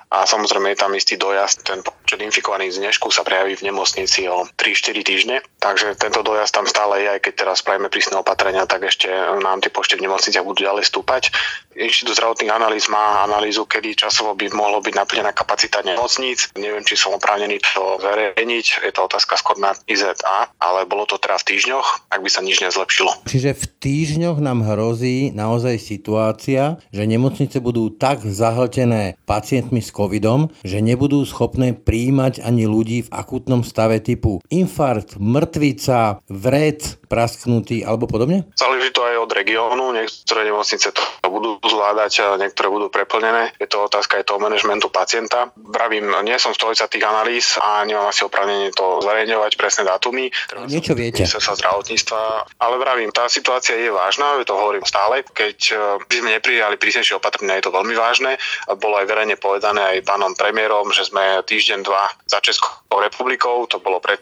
a 0.07 0.23
samozrejme 0.23 0.71
je 0.71 0.79
tam 0.79 0.91
istý 0.95 1.19
dojazd. 1.19 1.67
Ten 1.67 1.83
počet 1.83 2.23
infikovaných 2.23 2.79
z 2.79 2.79
sa 3.07 3.23
prejaví 3.23 3.59
v 3.59 3.67
nemocnici 3.71 4.27
o 4.31 4.47
3-4 4.55 5.03
týždne, 5.03 5.35
takže 5.59 5.95
tento 5.99 6.23
dojazd 6.23 6.53
tam 6.53 6.65
stále 6.67 7.03
je, 7.03 7.07
aj 7.17 7.21
keď 7.23 7.33
teraz 7.33 7.59
spravíme 7.65 7.91
prísne 7.91 8.19
opatrenia, 8.19 8.67
tak 8.69 8.87
ešte 8.87 9.09
nám 9.41 9.59
tie 9.59 9.71
počty 9.73 9.99
v 9.99 10.05
nemocniciach 10.07 10.45
budú 10.45 10.63
ďalej 10.67 10.85
stúpať. 10.87 11.33
Inštitút 11.77 12.17
zdravotných 12.17 12.51
analýz 12.51 12.89
má 12.89 13.25
analýzu, 13.25 13.67
kedy 13.67 13.93
časovo 13.93 14.33
by 14.33 14.49
mohlo 14.53 14.81
byť 14.81 14.93
naplnená 14.97 15.31
kapacita 15.33 15.85
nemocníc. 15.85 16.49
Neviem, 16.57 16.81
či 16.87 16.97
som 16.97 17.13
oprávnený 17.15 17.61
to 17.61 18.01
zverejniť, 18.01 18.65
je 18.87 18.91
to 18.93 19.01
otázka 19.05 19.37
skôr 19.37 19.57
na 19.61 19.77
IZA, 19.85 20.13
ale 20.57 20.89
bolo 20.89 21.05
to 21.05 21.21
teraz 21.21 21.45
v 21.45 21.55
týždňoch, 21.55 22.09
ak 22.09 22.19
by 22.21 22.29
sa 22.31 22.41
nič 22.41 22.61
nezlepšilo. 22.63 23.29
Čiže 23.29 23.51
v 23.53 23.65
týždňoch 23.77 24.39
nám 24.41 24.65
hrozí 24.65 25.29
naozaj 25.33 25.77
situácia, 25.77 26.81
že 26.89 27.03
nemocnice 27.05 27.61
budú 27.61 27.93
tak 27.93 28.25
zahltené 28.25 29.17
pacientmi 29.29 29.81
s 29.81 29.93
covidom, 29.97 30.53
že 30.61 30.77
nebudú 30.77 31.25
schopné 31.25 31.73
príjmať 31.73 32.45
ani 32.45 32.69
ľudí 32.69 33.09
v 33.09 33.13
akutnom 33.17 33.65
stave 33.65 33.97
typu 33.97 34.45
infarkt, 34.53 35.17
mŕtvica, 35.17 36.21
vred, 36.29 37.01
prasknutý 37.09 37.81
alebo 37.81 38.05
podobne? 38.05 38.45
Záleží 38.53 38.93
to 38.93 39.01
aj 39.01 39.15
od 39.17 39.31
regiónu. 39.33 39.95
Niektoré 39.97 40.45
nemocnice 40.45 40.93
to 40.93 41.01
budú 41.25 41.57
zvládať, 41.65 42.11
a 42.21 42.27
niektoré 42.37 42.67
budú 42.69 42.93
preplnené. 42.93 43.55
Je 43.57 43.65
to 43.65 43.87
otázka 43.87 44.21
aj 44.21 44.27
toho 44.27 44.37
manažmentu 44.37 44.91
pacienta. 44.91 45.49
Vravím, 45.55 46.13
nie 46.21 46.37
som 46.37 46.53
stolica 46.53 46.85
tých 46.85 47.07
analýz 47.07 47.57
a 47.57 47.81
nemám 47.87 48.11
asi 48.11 48.27
oprávnenie 48.27 48.69
to 48.75 49.01
zverejňovať 49.01 49.51
presné 49.55 49.87
dátumy. 49.87 50.29
Niečo 50.67 50.93
viete. 50.93 51.23
sa 51.25 51.39
zdravotníctva. 51.39 52.19
Ale 52.59 52.75
vravím, 52.77 53.09
tá 53.09 53.31
situácia 53.31 53.79
je 53.79 53.89
vážna, 53.89 54.37
to 54.43 54.53
hovorím 54.53 54.83
stále. 54.83 55.23
Keď 55.23 55.57
eh, 55.71 55.77
by 56.03 56.15
sme 56.19 56.29
neprijali 56.37 56.75
prísnejšie 56.75 57.17
opatrenia, 57.17 57.57
je 57.57 57.65
to 57.65 57.75
veľmi 57.75 57.95
vážne. 57.95 58.35
Bolo 58.77 58.99
aj 58.99 59.07
verejne 59.07 59.39
povedané 59.39 59.86
aj 59.87 60.07
pánom 60.07 60.33
premiérom, 60.35 60.91
že 60.91 61.07
sme 61.07 61.43
týždeň, 61.43 61.79
dva 61.83 62.11
za 62.27 62.39
Českou 62.43 62.86
republikou, 63.01 63.65
to 63.69 63.79
bolo 63.79 64.01
pred 64.01 64.21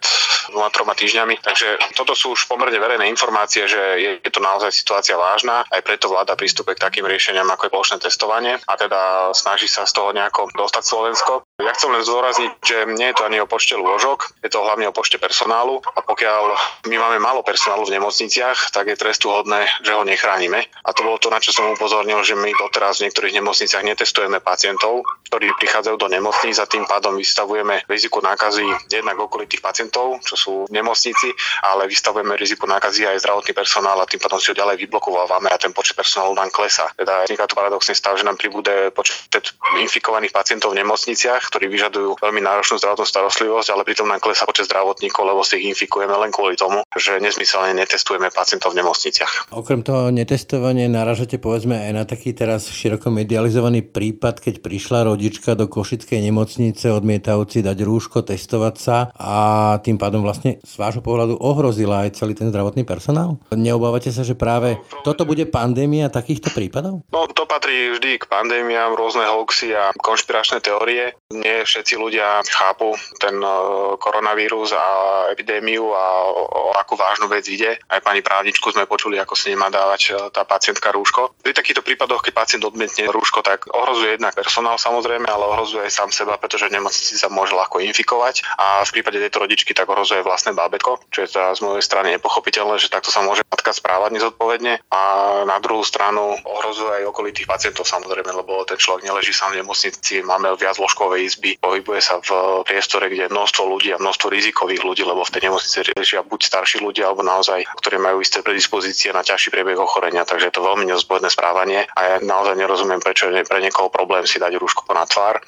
dvoma, 0.50 0.70
troma 0.70 0.94
týždňami. 0.94 1.42
Takže 1.42 1.96
toto 1.98 2.14
sú 2.14 2.38
už 2.38 2.46
pomerne 2.46 2.78
verejné 2.78 3.10
informácie, 3.10 3.66
že 3.66 3.82
je, 3.98 4.12
je 4.22 4.32
to 4.32 4.42
naozaj 4.44 4.70
situácia 4.70 5.18
vážna, 5.18 5.66
aj 5.70 5.82
preto 5.82 6.12
vláda 6.12 6.38
prístupe 6.38 6.78
k 6.78 6.84
takým 6.84 7.06
riešeniam 7.08 7.48
ako 7.50 7.68
je 7.68 7.74
plošné 7.74 7.98
testovanie 8.02 8.58
a 8.60 8.74
teda 8.78 9.32
snaží 9.34 9.66
sa 9.66 9.88
z 9.88 9.94
toho 9.96 10.12
nejako 10.14 10.52
dostať 10.54 10.84
Slovensko. 10.84 11.34
Ja 11.62 11.72
chcem 11.74 11.92
len 11.94 12.04
zdôrazniť, 12.04 12.52
že 12.62 12.78
nie 12.94 13.10
je 13.14 13.18
to 13.18 13.26
ani 13.26 13.40
o 13.42 13.50
počte 13.50 13.80
lôžok, 13.80 14.44
je 14.44 14.52
to 14.52 14.62
hlavne 14.62 14.90
o 14.90 14.94
počte 14.94 15.18
personálu 15.18 15.82
a 15.96 16.00
pokiaľ 16.04 16.44
my 16.92 16.96
máme 17.00 17.18
málo 17.24 17.42
personálu 17.42 17.88
v 17.88 17.96
nemocniciach, 17.98 18.76
tak 18.76 18.92
je 18.92 19.00
trestuhodné, 19.00 19.66
že 19.82 19.96
ho 19.96 20.04
nechránime. 20.04 20.68
A 20.84 20.90
to 20.92 21.08
bolo 21.08 21.18
to, 21.18 21.32
na 21.32 21.40
čo 21.40 21.56
som 21.56 21.72
upozornil, 21.72 22.22
že 22.22 22.36
my 22.36 22.52
doteraz 22.60 23.00
v 23.00 23.10
niektorých 23.10 23.38
nemocniciach 23.40 23.88
netestujeme 23.88 24.44
pacientov, 24.44 25.08
ktorí 25.32 25.56
prichádzajú 25.58 25.96
do 25.96 26.08
nemocníc 26.12 26.60
a 26.60 26.70
tým 26.70 26.84
pádom 26.86 27.16
vystavujeme 27.16 27.88
riziku 27.88 28.20
nákazy 28.20 28.65
jednak 28.90 29.18
okolitých 29.20 29.62
pacientov, 29.62 30.22
čo 30.24 30.36
sú 30.36 30.54
v 30.70 30.74
nemocnici, 30.74 31.32
ale 31.66 31.90
vystavujeme 31.90 32.38
riziku 32.38 32.66
nákazy 32.66 33.08
aj 33.10 33.22
zdravotný 33.22 33.54
personál 33.54 33.98
a 34.02 34.10
tým 34.10 34.22
pádom 34.22 34.40
si 34.42 34.52
ho 34.52 34.56
ďalej 34.56 34.82
vyblokovávame 34.86 35.52
a 35.52 35.58
ten 35.60 35.76
počet 35.76 36.00
personálu 36.00 36.34
nám 36.34 36.50
klesá. 36.50 36.88
Teda 36.96 37.28
vzniká 37.28 37.46
to 37.46 37.58
paradoxný 37.58 37.94
stav, 37.96 38.16
že 38.16 38.26
nám 38.26 38.40
pribúde 38.40 38.90
počet 38.96 39.56
infikovaných 39.82 40.34
pacientov 40.34 40.72
v 40.72 40.82
nemocniciach, 40.82 41.52
ktorí 41.52 41.68
vyžadujú 41.70 42.18
veľmi 42.22 42.42
náročnú 42.42 42.80
zdravotnú 42.80 43.06
starostlivosť, 43.06 43.70
ale 43.76 43.84
pritom 43.84 44.08
nám 44.08 44.24
klesá 44.24 44.48
počet 44.48 44.72
zdravotníkov, 44.72 45.22
lebo 45.28 45.42
si 45.44 45.62
ich 45.62 45.76
infikujeme 45.76 46.16
len 46.16 46.32
kvôli 46.32 46.56
tomu, 46.56 46.82
že 46.96 47.20
nezmyselne 47.20 47.76
netestujeme 47.76 48.32
pacientov 48.32 48.72
v 48.72 48.82
nemocniciach. 48.82 49.52
Okrem 49.52 49.84
toho 49.84 50.10
netestovania 50.10 50.88
naražate 50.88 51.38
povedzme 51.38 51.76
aj 51.76 51.92
na 51.92 52.04
taký 52.08 52.32
teraz 52.32 52.72
široko 52.72 53.12
medializovaný 53.12 53.84
prípad, 53.84 54.40
keď 54.40 54.64
prišla 54.64 55.12
rodička 55.12 55.54
do 55.60 55.68
Košickej 55.68 56.24
nemocnice 56.32 56.90
odmietajúci 56.92 57.60
dať 57.62 57.78
rúško, 57.84 58.24
testovať 58.24 58.55
sa 58.76 59.12
a 59.16 59.36
tým 59.82 60.00
pádom 60.00 60.26
vlastne 60.26 60.58
z 60.64 60.74
vášho 60.76 61.06
pohľadu 61.06 61.38
ohrozila 61.40 62.08
aj 62.08 62.20
celý 62.20 62.34
ten 62.34 62.50
zdravotný 62.50 62.88
personál? 62.88 63.38
Neobávate 63.54 64.10
sa, 64.10 64.26
že 64.26 64.38
práve 64.38 64.80
toto 65.06 65.24
bude 65.24 65.46
pandémia 65.48 66.12
takýchto 66.12 66.52
prípadov? 66.52 67.06
No 67.14 67.30
to 67.32 67.46
patrí 67.46 67.94
vždy 67.96 68.20
k 68.20 68.26
pandémiám, 68.26 68.98
rôzne 68.98 69.26
hoaxy 69.28 69.72
a 69.76 69.94
konšpiračné 69.96 70.60
teórie 70.60 71.16
nie 71.32 71.66
všetci 71.66 71.98
ľudia 71.98 72.42
chápu 72.46 72.96
ten 73.18 73.36
e, 73.40 73.50
koronavírus 73.98 74.72
a 74.76 74.86
epidémiu 75.32 75.92
a 75.92 76.06
o, 76.32 76.44
o 76.46 76.62
akú 76.76 76.96
vážnu 76.96 77.26
vec 77.32 77.46
ide. 77.50 77.80
Aj 77.90 78.02
pani 78.02 78.22
právničku 78.22 78.72
sme 78.72 78.90
počuli, 78.90 79.18
ako 79.18 79.34
si 79.34 79.52
nemá 79.52 79.74
dávať 79.74 80.02
e, 80.06 80.12
tá 80.32 80.46
pacientka 80.46 80.92
rúško. 80.92 81.36
Pri 81.42 81.56
takýchto 81.56 81.82
prípadoch, 81.82 82.24
keď 82.24 82.34
pacient 82.34 82.64
odmietne 82.64 83.10
rúško, 83.10 83.42
tak 83.42 83.68
ohrozuje 83.72 84.20
jednak 84.20 84.36
personál 84.36 84.78
samozrejme, 84.78 85.26
ale 85.26 85.46
ohrozuje 85.56 85.86
aj 85.86 85.94
sám 85.94 86.10
seba, 86.12 86.40
pretože 86.40 86.68
v 86.70 86.78
nemocnici 86.78 87.16
sa 87.20 87.28
môže 87.32 87.56
ľahko 87.56 87.84
infikovať 87.84 88.35
a 88.58 88.82
v 88.84 88.94
prípade 88.96 89.22
tejto 89.22 89.44
rodičky 89.44 89.72
tak 89.76 89.88
ohrozuje 89.92 90.26
vlastné 90.26 90.56
bábetko, 90.58 91.00
čo 91.12 91.24
je 91.24 91.32
teda 91.32 91.54
z 91.56 91.62
mojej 91.62 91.84
strany 91.84 92.16
nepochopiteľné, 92.18 92.82
že 92.82 92.92
takto 92.92 93.14
sa 93.14 93.22
môže 93.22 93.44
matka 93.48 93.72
správať 93.76 94.16
nezodpovedne. 94.18 94.82
A 94.90 95.02
na 95.46 95.58
druhú 95.62 95.86
stranu 95.86 96.36
ohrozuje 96.44 97.04
aj 97.04 97.10
okolitých 97.12 97.46
pacientov 97.46 97.86
samozrejme, 97.86 98.32
lebo 98.32 98.64
ten 98.66 98.80
človek 98.80 99.06
neleží 99.06 99.36
sám 99.36 99.54
v 99.54 99.62
nemocnici, 99.62 100.26
máme 100.26 100.50
viac 100.58 100.80
ložkovej 100.82 101.22
izby, 101.28 101.60
pohybuje 101.62 102.02
sa 102.02 102.18
v 102.24 102.64
priestore, 102.66 103.12
kde 103.12 103.30
je 103.30 103.34
množstvo 103.36 103.64
ľudí 103.68 103.94
a 103.94 104.02
množstvo 104.02 104.28
rizikových 104.32 104.82
ľudí, 104.82 105.04
lebo 105.06 105.22
v 105.22 105.34
tej 105.36 105.52
nemocnici 105.52 105.78
riešia 105.94 106.26
buď 106.26 106.40
starší 106.50 106.82
ľudia, 106.82 107.12
alebo 107.12 107.22
naozaj, 107.22 107.70
ktorí 107.78 108.02
majú 108.02 108.24
isté 108.26 108.42
predispozície 108.42 109.14
na 109.14 109.22
ťažší 109.22 109.54
priebeh 109.54 109.78
ochorenia, 109.78 110.26
takže 110.26 110.50
je 110.50 110.56
to 110.56 110.66
veľmi 110.66 110.90
nezodpovedné 110.90 111.30
správanie 111.30 111.86
a 111.94 112.00
ja 112.02 112.16
naozaj 112.24 112.58
nerozumiem, 112.58 113.04
prečo 113.04 113.30
je 113.30 113.46
pre 113.46 113.62
niekoho 113.62 113.94
problém 113.94 114.26
si 114.26 114.42
dať 114.42 114.58
rúško 114.58 114.90
na 114.90 115.06
tvár, 115.06 115.44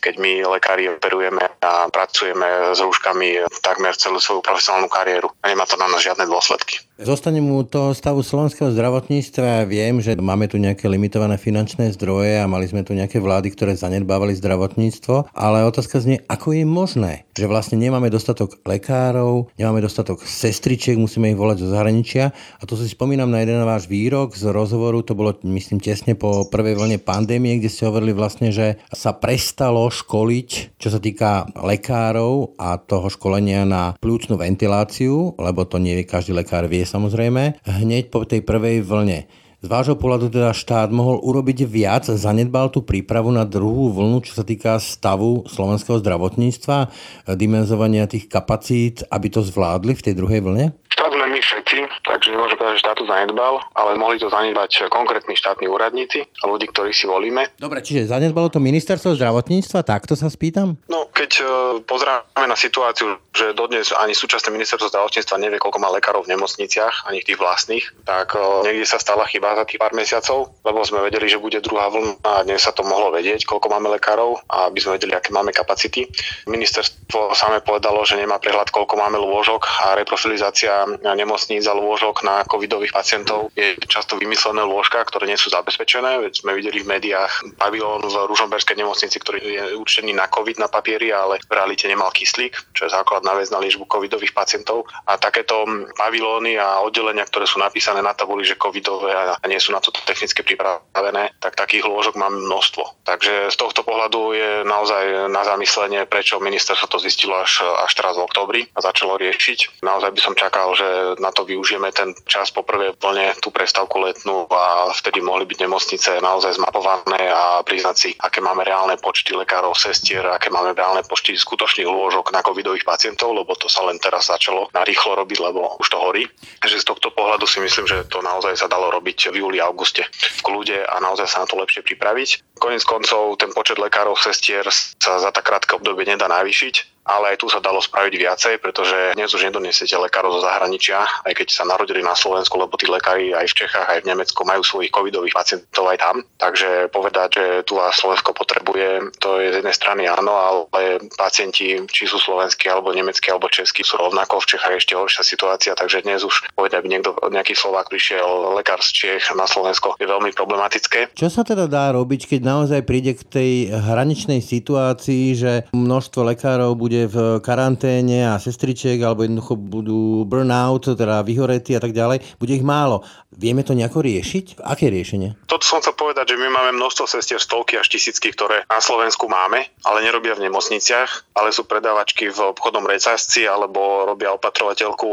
keď 0.00 0.14
my 0.16 0.32
lekári 0.56 0.88
operujeme 0.88 1.44
a 1.60 1.90
pracujeme 1.92 2.31
s 2.72 2.80
rúškami 2.80 3.44
takmer 3.60 3.96
celú 3.96 4.22
svoju 4.22 4.40
profesionálnu 4.40 4.88
kariéru 4.88 5.28
a 5.42 5.50
nemá 5.50 5.66
to 5.66 5.76
na 5.76 5.88
nás 5.88 6.02
žiadne 6.04 6.24
dôsledky. 6.28 6.80
Zostanem 7.02 7.50
u 7.50 7.66
toho 7.66 7.90
stavu 7.98 8.22
slovenského 8.22 8.70
zdravotníctva. 8.70 9.66
Viem, 9.66 9.98
že 9.98 10.14
máme 10.14 10.46
tu 10.46 10.54
nejaké 10.54 10.86
limitované 10.86 11.34
finančné 11.34 11.90
zdroje 11.98 12.38
a 12.38 12.46
mali 12.46 12.70
sme 12.70 12.86
tu 12.86 12.94
nejaké 12.94 13.18
vlády, 13.18 13.50
ktoré 13.50 13.74
zanedbávali 13.74 14.38
zdravotníctvo, 14.38 15.34
ale 15.34 15.66
otázka 15.66 15.98
znie, 15.98 16.22
ako 16.30 16.54
je 16.54 16.62
možné, 16.62 17.26
že 17.34 17.50
vlastne 17.50 17.82
nemáme 17.82 18.06
dostatok 18.06 18.62
lekárov, 18.62 19.50
nemáme 19.58 19.82
dostatok 19.82 20.22
sestričiek, 20.22 20.94
musíme 20.94 21.34
ich 21.34 21.38
volať 21.38 21.66
zo 21.66 21.74
zahraničia. 21.74 22.30
A 22.30 22.62
to 22.70 22.78
si 22.78 22.86
spomínam 22.86 23.34
na 23.34 23.42
jeden 23.42 23.66
váš 23.66 23.90
výrok 23.90 24.38
z 24.38 24.54
rozhovoru, 24.54 25.02
to 25.02 25.18
bolo 25.18 25.34
myslím 25.42 25.82
tesne 25.82 26.14
po 26.14 26.46
prvej 26.46 26.78
vlne 26.78 27.02
pandémie, 27.02 27.58
kde 27.58 27.66
ste 27.66 27.90
hovorili 27.90 28.14
vlastne, 28.14 28.54
že 28.54 28.78
sa 28.94 29.10
prestalo 29.10 29.90
školiť, 29.90 30.78
čo 30.78 30.86
sa 30.86 31.02
týka 31.02 31.50
lekárov 31.58 32.54
a 32.62 32.78
toho 32.78 33.10
školenia 33.10 33.66
na 33.66 33.98
plúcnú 33.98 34.38
ventiláciu, 34.38 35.34
lebo 35.34 35.66
to 35.66 35.82
nie 35.82 36.06
každý 36.06 36.38
lekár 36.38 36.70
vie 36.70 36.91
samozrejme, 36.92 37.64
hneď 37.64 38.12
po 38.12 38.28
tej 38.28 38.44
prvej 38.44 38.84
vlne. 38.84 39.24
Z 39.62 39.70
vášho 39.70 39.94
pohľadu 39.94 40.26
teda 40.26 40.50
štát 40.50 40.90
mohol 40.90 41.22
urobiť 41.22 41.70
viac, 41.70 42.10
zanedbal 42.10 42.74
tú 42.74 42.82
prípravu 42.82 43.30
na 43.30 43.46
druhú 43.46 43.94
vlnu, 43.94 44.26
čo 44.26 44.34
sa 44.34 44.42
týka 44.42 44.82
stavu 44.82 45.46
slovenského 45.46 46.02
zdravotníctva, 46.02 46.90
dimenzovania 47.38 48.10
tých 48.10 48.26
kapacít, 48.26 49.06
aby 49.06 49.30
to 49.30 49.40
zvládli 49.46 49.94
v 49.94 50.02
tej 50.02 50.14
druhej 50.18 50.42
vlne? 50.42 50.74
Štát 50.90 51.14
my 51.14 51.38
všetci, 51.38 51.78
takže 52.02 52.34
povedať, 52.34 52.61
že 52.72 52.80
štát 52.80 52.96
to 52.96 53.04
zanedbal, 53.04 53.60
ale 53.76 54.00
mohli 54.00 54.16
to 54.16 54.32
zanedbať 54.32 54.88
konkrétni 54.88 55.36
štátni 55.36 55.68
úradníci 55.68 56.24
a 56.42 56.44
ľudí, 56.48 56.72
ktorých 56.72 56.96
si 56.96 57.04
volíme. 57.04 57.52
Dobre, 57.60 57.84
čiže 57.84 58.08
zanedbalo 58.08 58.48
to 58.48 58.58
ministerstvo 58.58 59.14
zdravotníctva, 59.16 59.84
takto 59.84 60.16
sa 60.16 60.32
spýtam? 60.32 60.80
No, 60.88 61.12
keď 61.12 61.30
uh, 61.42 61.48
pozráme 61.84 62.48
na 62.48 62.56
situáciu, 62.56 63.20
že 63.32 63.52
dodnes 63.52 63.92
ani 63.92 64.16
súčasné 64.16 64.52
ministerstvo 64.52 64.88
zdravotníctva 64.88 65.36
nevie, 65.40 65.60
koľko 65.60 65.78
má 65.78 65.92
lekárov 65.92 66.24
v 66.24 66.32
nemocniciach, 66.36 67.08
ani 67.08 67.20
tých 67.20 67.36
vlastných, 67.36 67.84
tak 68.08 68.32
uh, 68.32 68.64
niekde 68.64 68.88
sa 68.88 68.96
stala 68.96 69.28
chyba 69.28 69.54
za 69.56 69.64
tých 69.68 69.80
pár 69.80 69.92
mesiacov, 69.92 70.52
lebo 70.64 70.80
sme 70.84 71.04
vedeli, 71.04 71.28
že 71.28 71.42
bude 71.42 71.60
druhá 71.60 71.92
vlna 71.92 72.22
a 72.22 72.42
dnes 72.46 72.64
sa 72.64 72.72
to 72.72 72.86
mohlo 72.86 73.12
vedieť, 73.12 73.44
koľko 73.44 73.68
máme 73.68 73.92
lekárov 73.92 74.40
a 74.48 74.70
aby 74.70 74.78
sme 74.80 74.96
vedeli, 74.96 75.12
aké 75.12 75.34
máme 75.34 75.50
kapacity. 75.52 76.06
Ministerstvo 76.48 77.34
samé 77.36 77.60
povedalo, 77.60 78.04
že 78.06 78.16
nemá 78.16 78.38
prehľad, 78.38 78.70
koľko 78.70 78.94
máme 78.96 79.18
lôžok 79.18 79.66
a 79.84 79.98
reprofilizácia 79.98 80.86
nemocníc 81.02 81.66
a 81.66 81.74
lôžok 81.74 82.24
na 82.24 82.42
covidových 82.62 82.94
pacientov 82.94 83.50
je 83.58 83.74
často 83.90 84.14
vymyslené 84.14 84.62
lôžka, 84.62 85.02
ktoré 85.02 85.26
nie 85.26 85.34
sú 85.34 85.50
zabezpečené. 85.50 86.22
Veď 86.22 86.46
sme 86.46 86.54
videli 86.54 86.86
v 86.86 86.94
médiách 86.94 87.58
pavilón 87.58 88.06
v 88.06 88.14
Ružomberskej 88.30 88.78
nemocnici, 88.78 89.18
ktorý 89.18 89.42
je 89.42 89.64
určený 89.74 90.14
na 90.14 90.30
covid 90.30 90.62
na 90.62 90.70
papieri, 90.70 91.10
ale 91.10 91.42
v 91.42 91.50
realite 91.50 91.90
nemal 91.90 92.14
kyslík, 92.14 92.54
čo 92.70 92.86
je 92.86 92.94
základná 92.94 93.34
vec 93.34 93.50
na 93.50 93.58
liečbu 93.58 93.90
covidových 93.90 94.30
pacientov. 94.30 94.86
A 95.10 95.18
takéto 95.18 95.66
pavilóny 95.98 96.54
a 96.54 96.86
oddelenia, 96.86 97.26
ktoré 97.26 97.50
sú 97.50 97.58
napísané 97.58 97.98
na 97.98 98.14
tabuli, 98.14 98.46
že 98.46 98.54
covidové 98.54 99.10
a 99.10 99.42
nie 99.50 99.58
sú 99.58 99.74
na 99.74 99.82
to 99.82 99.90
technicky 100.06 100.46
pripravené, 100.46 101.34
tak 101.42 101.58
takých 101.58 101.82
lôžok 101.82 102.14
máme 102.14 102.46
množstvo. 102.46 103.02
Takže 103.02 103.50
z 103.50 103.56
tohto 103.58 103.82
pohľadu 103.82 104.38
je 104.38 104.50
naozaj 104.62 105.26
na 105.34 105.42
zamyslenie, 105.42 106.06
prečo 106.06 106.38
ministerstvo 106.38 106.86
to 106.86 107.02
zistilo 107.02 107.42
až, 107.42 107.66
až 107.82 107.90
teraz 107.98 108.14
v 108.14 108.22
oktobri 108.22 108.60
a 108.70 108.78
začalo 108.78 109.18
riešiť. 109.18 109.82
Naozaj 109.82 110.14
by 110.14 110.20
som 110.22 110.38
čakal, 110.38 110.78
že 110.78 111.18
na 111.18 111.34
to 111.34 111.42
využijeme 111.42 111.90
ten 111.90 112.14
čas 112.28 112.51
po 112.52 112.62
prvej 112.62 112.94
plne, 113.00 113.32
tú 113.40 113.48
prestavku 113.48 113.98
letnú 113.98 114.46
a 114.52 114.92
vtedy 114.92 115.24
mohli 115.24 115.48
byť 115.48 115.58
nemocnice 115.64 116.10
naozaj 116.20 116.60
zmapované 116.60 117.32
a 117.32 117.64
priznať 117.64 117.96
si, 117.96 118.10
aké 118.14 118.44
máme 118.44 118.62
reálne 118.62 119.00
počty 119.00 119.32
lekárov, 119.32 119.72
sestier, 119.72 120.22
aké 120.28 120.52
máme 120.52 120.76
reálne 120.76 121.02
počty 121.08 121.32
skutočných 121.34 121.88
lôžok 121.88 122.30
na 122.30 122.44
covidových 122.44 122.84
pacientov, 122.84 123.32
lebo 123.32 123.56
to 123.56 123.66
sa 123.66 123.82
len 123.88 123.96
teraz 123.96 124.28
začalo 124.28 124.68
na 124.76 124.84
rýchlo 124.84 125.16
robiť, 125.16 125.38
lebo 125.40 125.80
už 125.80 125.88
to 125.88 125.98
horí. 125.98 126.28
Takže 126.60 126.84
z 126.84 126.86
tohto 126.86 127.08
pohľadu 127.10 127.48
si 127.48 127.58
myslím, 127.64 127.88
že 127.88 128.04
to 128.06 128.20
naozaj 128.20 128.54
sa 128.54 128.68
dalo 128.68 128.92
robiť 128.92 129.32
v 129.32 129.40
júli, 129.40 129.58
auguste 129.58 130.04
v 130.12 130.40
kľude 130.44 130.84
a 130.84 130.94
naozaj 131.00 131.26
sa 131.26 131.42
na 131.42 131.46
to 131.48 131.56
lepšie 131.56 131.80
pripraviť. 131.82 132.60
Konec 132.60 132.84
koncov 132.84 133.40
ten 133.40 133.50
počet 133.56 133.80
lekárov, 133.80 134.14
sestier 134.20 134.62
sa 134.70 135.18
za 135.18 135.32
tak 135.32 135.48
krátke 135.48 135.74
obdobie 135.80 136.04
nedá 136.06 136.28
navýšiť 136.28 136.91
ale 137.02 137.34
aj 137.34 137.42
tu 137.42 137.46
sa 137.50 137.58
dalo 137.58 137.82
spraviť 137.82 138.14
viacej, 138.14 138.54
pretože 138.62 139.18
dnes 139.18 139.30
už 139.34 139.42
nedonesiete 139.50 139.98
lekárov 139.98 140.38
zo 140.38 140.46
zahraničia, 140.46 141.02
aj 141.26 141.34
keď 141.34 141.48
sa 141.50 141.64
narodili 141.66 142.00
na 142.00 142.14
Slovensku, 142.14 142.54
lebo 142.58 142.78
tí 142.78 142.86
lekári 142.86 143.34
aj 143.34 143.46
v 143.50 143.58
Čechách, 143.66 143.88
aj 143.90 144.00
v 144.06 144.08
Nemecku 144.14 144.40
majú 144.46 144.62
svojich 144.62 144.94
covidových 144.94 145.34
pacientov 145.34 145.90
aj 145.90 145.98
tam. 145.98 146.16
Takže 146.38 146.92
povedať, 146.94 147.28
že 147.34 147.46
tu 147.66 147.78
a 147.82 147.90
Slovensko 147.90 148.34
potrebuje, 148.34 149.18
to 149.18 149.42
je 149.42 149.50
z 149.50 149.58
jednej 149.62 149.74
strany 149.74 150.02
áno, 150.06 150.34
ale 150.34 151.02
pacienti, 151.18 151.78
či 151.90 152.04
sú 152.06 152.22
slovenskí, 152.22 152.70
alebo 152.70 152.94
nemeckí, 152.94 153.30
alebo 153.30 153.50
českí, 153.50 153.82
sú 153.82 153.98
rovnako. 153.98 154.38
V 154.42 154.58
Čechách 154.58 154.74
ešte 154.78 154.94
horšia 154.94 155.22
situácia, 155.26 155.72
takže 155.74 156.06
dnes 156.06 156.22
už 156.22 156.54
povedať, 156.54 156.82
aby 156.82 156.88
niekto, 156.98 157.18
nejaký 157.30 157.58
Slovák 157.58 157.90
prišiel, 157.90 158.54
lekár 158.54 158.78
z 158.78 158.90
Čech 158.92 159.34
na 159.34 159.46
Slovensko, 159.50 159.98
je 159.98 160.06
veľmi 160.06 160.30
problematické. 160.34 161.14
Čo 161.18 161.28
sa 161.32 161.42
teda 161.42 161.66
dá 161.66 161.90
robiť, 161.90 162.30
keď 162.30 162.40
naozaj 162.42 162.80
príde 162.86 163.18
k 163.18 163.22
tej 163.26 163.52
hraničnej 163.72 164.38
situácii, 164.38 165.24
že 165.34 165.52
množstvo 165.72 166.20
lekárov 166.34 166.74
bude 166.76 166.91
v 167.08 167.40
karanténe 167.40 168.28
a 168.28 168.36
sestričiek, 168.36 169.00
alebo 169.00 169.24
jednoducho 169.24 169.54
budú 169.56 170.00
burnout, 170.28 170.84
teda 170.84 171.24
vyhoretí 171.24 171.72
a 171.76 171.80
tak 171.80 171.96
ďalej, 171.96 172.20
bude 172.36 172.52
ich 172.52 172.64
málo. 172.64 173.00
Vieme 173.32 173.64
to 173.64 173.72
nejako 173.72 174.04
riešiť? 174.04 174.60
Aké 174.60 174.92
riešenie? 174.92 175.48
Toto 175.48 175.64
som 175.64 175.80
chcel 175.80 175.96
povedať, 175.96 176.36
že 176.36 176.40
my 176.40 176.52
máme 176.52 176.76
množstvo 176.76 177.08
sestier, 177.08 177.40
stovky 177.40 177.80
až 177.80 177.88
tisícky, 177.88 178.28
ktoré 178.28 178.68
na 178.68 178.80
Slovensku 178.84 179.24
máme, 179.24 179.72
ale 179.88 180.04
nerobia 180.04 180.36
v 180.36 180.44
nemocniciach, 180.48 181.32
ale 181.32 181.48
sú 181.48 181.64
predávačky 181.64 182.28
v 182.28 182.52
obchodnom 182.52 182.84
reťazci 182.84 183.48
alebo 183.48 184.04
robia 184.04 184.36
opatrovateľku 184.36 185.08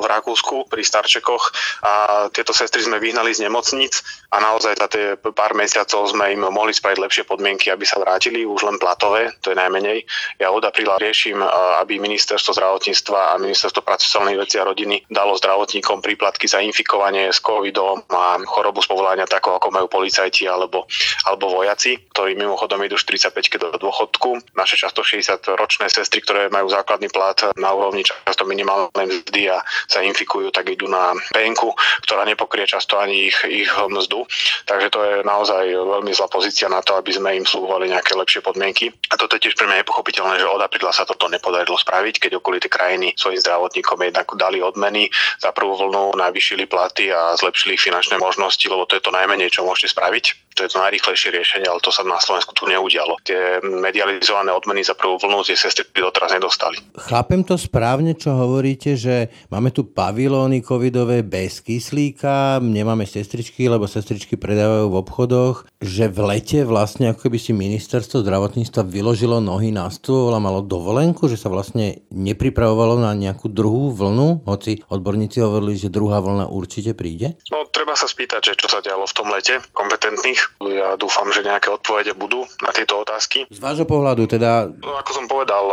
v 0.00 0.04
Rakúsku 0.08 0.72
pri 0.72 0.80
starčekoch 0.80 1.44
a 1.84 1.92
tieto 2.32 2.56
sestry 2.56 2.80
sme 2.80 2.96
vyhnali 2.96 3.36
z 3.36 3.44
nemocnic 3.44 4.00
a 4.32 4.40
naozaj 4.40 4.72
za 4.76 4.88
tie 4.88 5.06
pár 5.20 5.52
mesiacov 5.52 6.08
sme 6.08 6.32
im 6.32 6.48
mohli 6.48 6.72
spraviť 6.72 6.98
lepšie 7.04 7.24
podmienky, 7.28 7.68
aby 7.68 7.84
sa 7.84 8.00
vrátili, 8.00 8.48
už 8.48 8.64
len 8.64 8.80
platové, 8.80 9.36
to 9.44 9.52
je 9.52 9.60
najmenej. 9.60 10.08
Ja 10.40 10.52
od 10.52 10.64
apríla 10.64 10.96
riešim, 10.96 11.40
aby 11.84 12.00
ministerstvo 12.00 12.56
zdravotníctva 12.56 13.36
a 13.36 13.40
ministerstvo 13.40 13.84
sociálnej 13.98 14.40
veci 14.40 14.56
a 14.56 14.64
rodiny 14.64 15.04
dalo 15.10 15.36
zdravotníkom 15.36 16.00
príplatky 16.00 16.48
za 16.48 16.64
infikovanie 16.64 17.28
s 17.28 17.42
covidom 17.58 18.06
a 18.14 18.38
chorobu 18.46 18.78
z 18.78 18.86
povolania 18.86 19.26
tako, 19.26 19.58
ako 19.58 19.74
majú 19.74 19.90
policajti 19.90 20.46
alebo, 20.46 20.86
alebo 21.26 21.50
vojaci, 21.50 21.98
ktorí 22.14 22.38
mimochodom 22.38 22.78
idú 22.86 22.94
45 22.94 23.34
do 23.58 23.74
dôchodku. 23.74 24.54
Naše 24.54 24.78
často 24.78 25.02
60-ročné 25.02 25.90
sestry, 25.90 26.22
ktoré 26.22 26.46
majú 26.54 26.70
základný 26.70 27.10
plat 27.10 27.34
na 27.58 27.74
úrovni 27.74 28.06
často 28.06 28.46
minimálnej 28.46 29.10
mzdy 29.10 29.50
a 29.50 29.58
sa 29.90 30.06
infikujú, 30.06 30.54
tak 30.54 30.70
idú 30.70 30.86
na 30.86 31.18
penku, 31.34 31.74
ktorá 32.06 32.22
nepokrie 32.22 32.70
často 32.70 33.02
ani 33.02 33.26
ich, 33.26 33.38
ich 33.50 33.70
mzdu. 33.74 34.22
Takže 34.70 34.88
to 34.94 35.00
je 35.02 35.14
naozaj 35.26 35.66
veľmi 35.66 36.14
zlá 36.14 36.30
pozícia 36.30 36.70
na 36.70 36.78
to, 36.84 36.94
aby 36.94 37.10
sme 37.10 37.34
im 37.34 37.46
slúhovali 37.48 37.90
nejaké 37.90 38.14
lepšie 38.14 38.44
podmienky. 38.44 38.94
A 39.10 39.18
toto 39.18 39.34
je 39.34 39.48
tiež 39.48 39.58
pre 39.58 39.66
mňa 39.66 39.82
nepochopiteľné, 39.82 40.38
že 40.38 40.46
od 40.46 40.62
apríla 40.62 40.94
sa 40.94 41.02
toto 41.02 41.26
nepodarilo 41.26 41.74
spraviť, 41.74 42.22
keď 42.22 42.38
okolité 42.38 42.70
krajiny 42.70 43.16
svojim 43.18 43.40
zdravotníkom 43.42 43.98
jednak 44.04 44.28
dali 44.38 44.62
odmeny 44.62 45.10
za 45.40 45.50
prvú 45.50 45.74
vlnu, 45.74 46.14
navýšili 46.14 46.68
platy 46.68 47.08
a 47.10 47.34
zle 47.40 47.47
zlepšili 47.48 47.80
ich 47.80 47.84
finančné 47.84 48.20
možnosti, 48.20 48.60
lebo 48.68 48.84
to 48.84 49.00
je 49.00 49.02
to 49.02 49.08
najmenej, 49.08 49.48
čo 49.48 49.64
môžete 49.64 49.96
spraviť 49.96 50.47
to 50.58 50.66
je 50.66 50.74
to 50.74 50.82
najrychlejšie 50.82 51.30
riešenie, 51.30 51.70
ale 51.70 51.78
to 51.78 51.94
sa 51.94 52.02
na 52.02 52.18
Slovensku 52.18 52.50
tu 52.58 52.66
neudialo. 52.66 53.22
Tie 53.22 53.62
medializované 53.62 54.50
odmeny 54.50 54.82
za 54.82 54.98
prvú 54.98 55.22
vlnu 55.22 55.46
tie 55.46 55.54
sestry 55.54 55.86
doteraz 55.94 56.34
nedostali. 56.34 56.82
Chápem 56.98 57.46
to 57.46 57.54
správne, 57.54 58.18
čo 58.18 58.34
hovoríte, 58.34 58.98
že 58.98 59.30
máme 59.54 59.70
tu 59.70 59.86
pavilóny 59.86 60.66
covidové 60.66 61.22
bez 61.22 61.62
kyslíka, 61.62 62.58
nemáme 62.58 63.06
sestričky, 63.06 63.70
lebo 63.70 63.86
sestričky 63.86 64.34
predávajú 64.34 64.90
v 64.90 64.98
obchodoch, 64.98 65.56
že 65.78 66.10
v 66.10 66.18
lete 66.26 66.66
vlastne 66.66 67.14
ako 67.14 67.30
keby 67.30 67.38
si 67.38 67.54
ministerstvo 67.54 68.26
zdravotníctva 68.26 68.82
vyložilo 68.82 69.38
nohy 69.38 69.70
na 69.70 69.86
stôl 69.94 70.34
a 70.34 70.42
malo 70.42 70.66
dovolenku, 70.66 71.30
že 71.30 71.38
sa 71.38 71.46
vlastne 71.46 72.02
nepripravovalo 72.10 72.98
na 72.98 73.14
nejakú 73.14 73.46
druhú 73.46 73.94
vlnu, 73.94 74.42
hoci 74.42 74.82
odborníci 74.90 75.38
hovorili, 75.38 75.78
že 75.78 75.92
druhá 75.92 76.18
vlna 76.18 76.50
určite 76.50 76.98
príde? 76.98 77.38
No, 77.54 77.62
treba 77.70 77.94
sa 77.94 78.10
spýtať, 78.10 78.40
že 78.42 78.58
čo 78.58 78.66
sa 78.66 78.82
dialo 78.82 79.06
v 79.06 79.14
tom 79.14 79.30
lete, 79.30 79.62
kompetentných 79.70 80.47
ja 80.58 80.98
dúfam, 80.98 81.30
že 81.30 81.46
nejaké 81.46 81.70
odpovede 81.70 82.18
budú 82.18 82.42
na 82.62 82.74
tieto 82.74 82.98
otázky. 83.02 83.46
Z 83.46 83.62
vášho 83.62 83.86
pohľadu 83.86 84.26
teda... 84.26 84.66
No, 84.66 84.98
ako 84.98 85.10
som 85.14 85.26
povedal, 85.30 85.64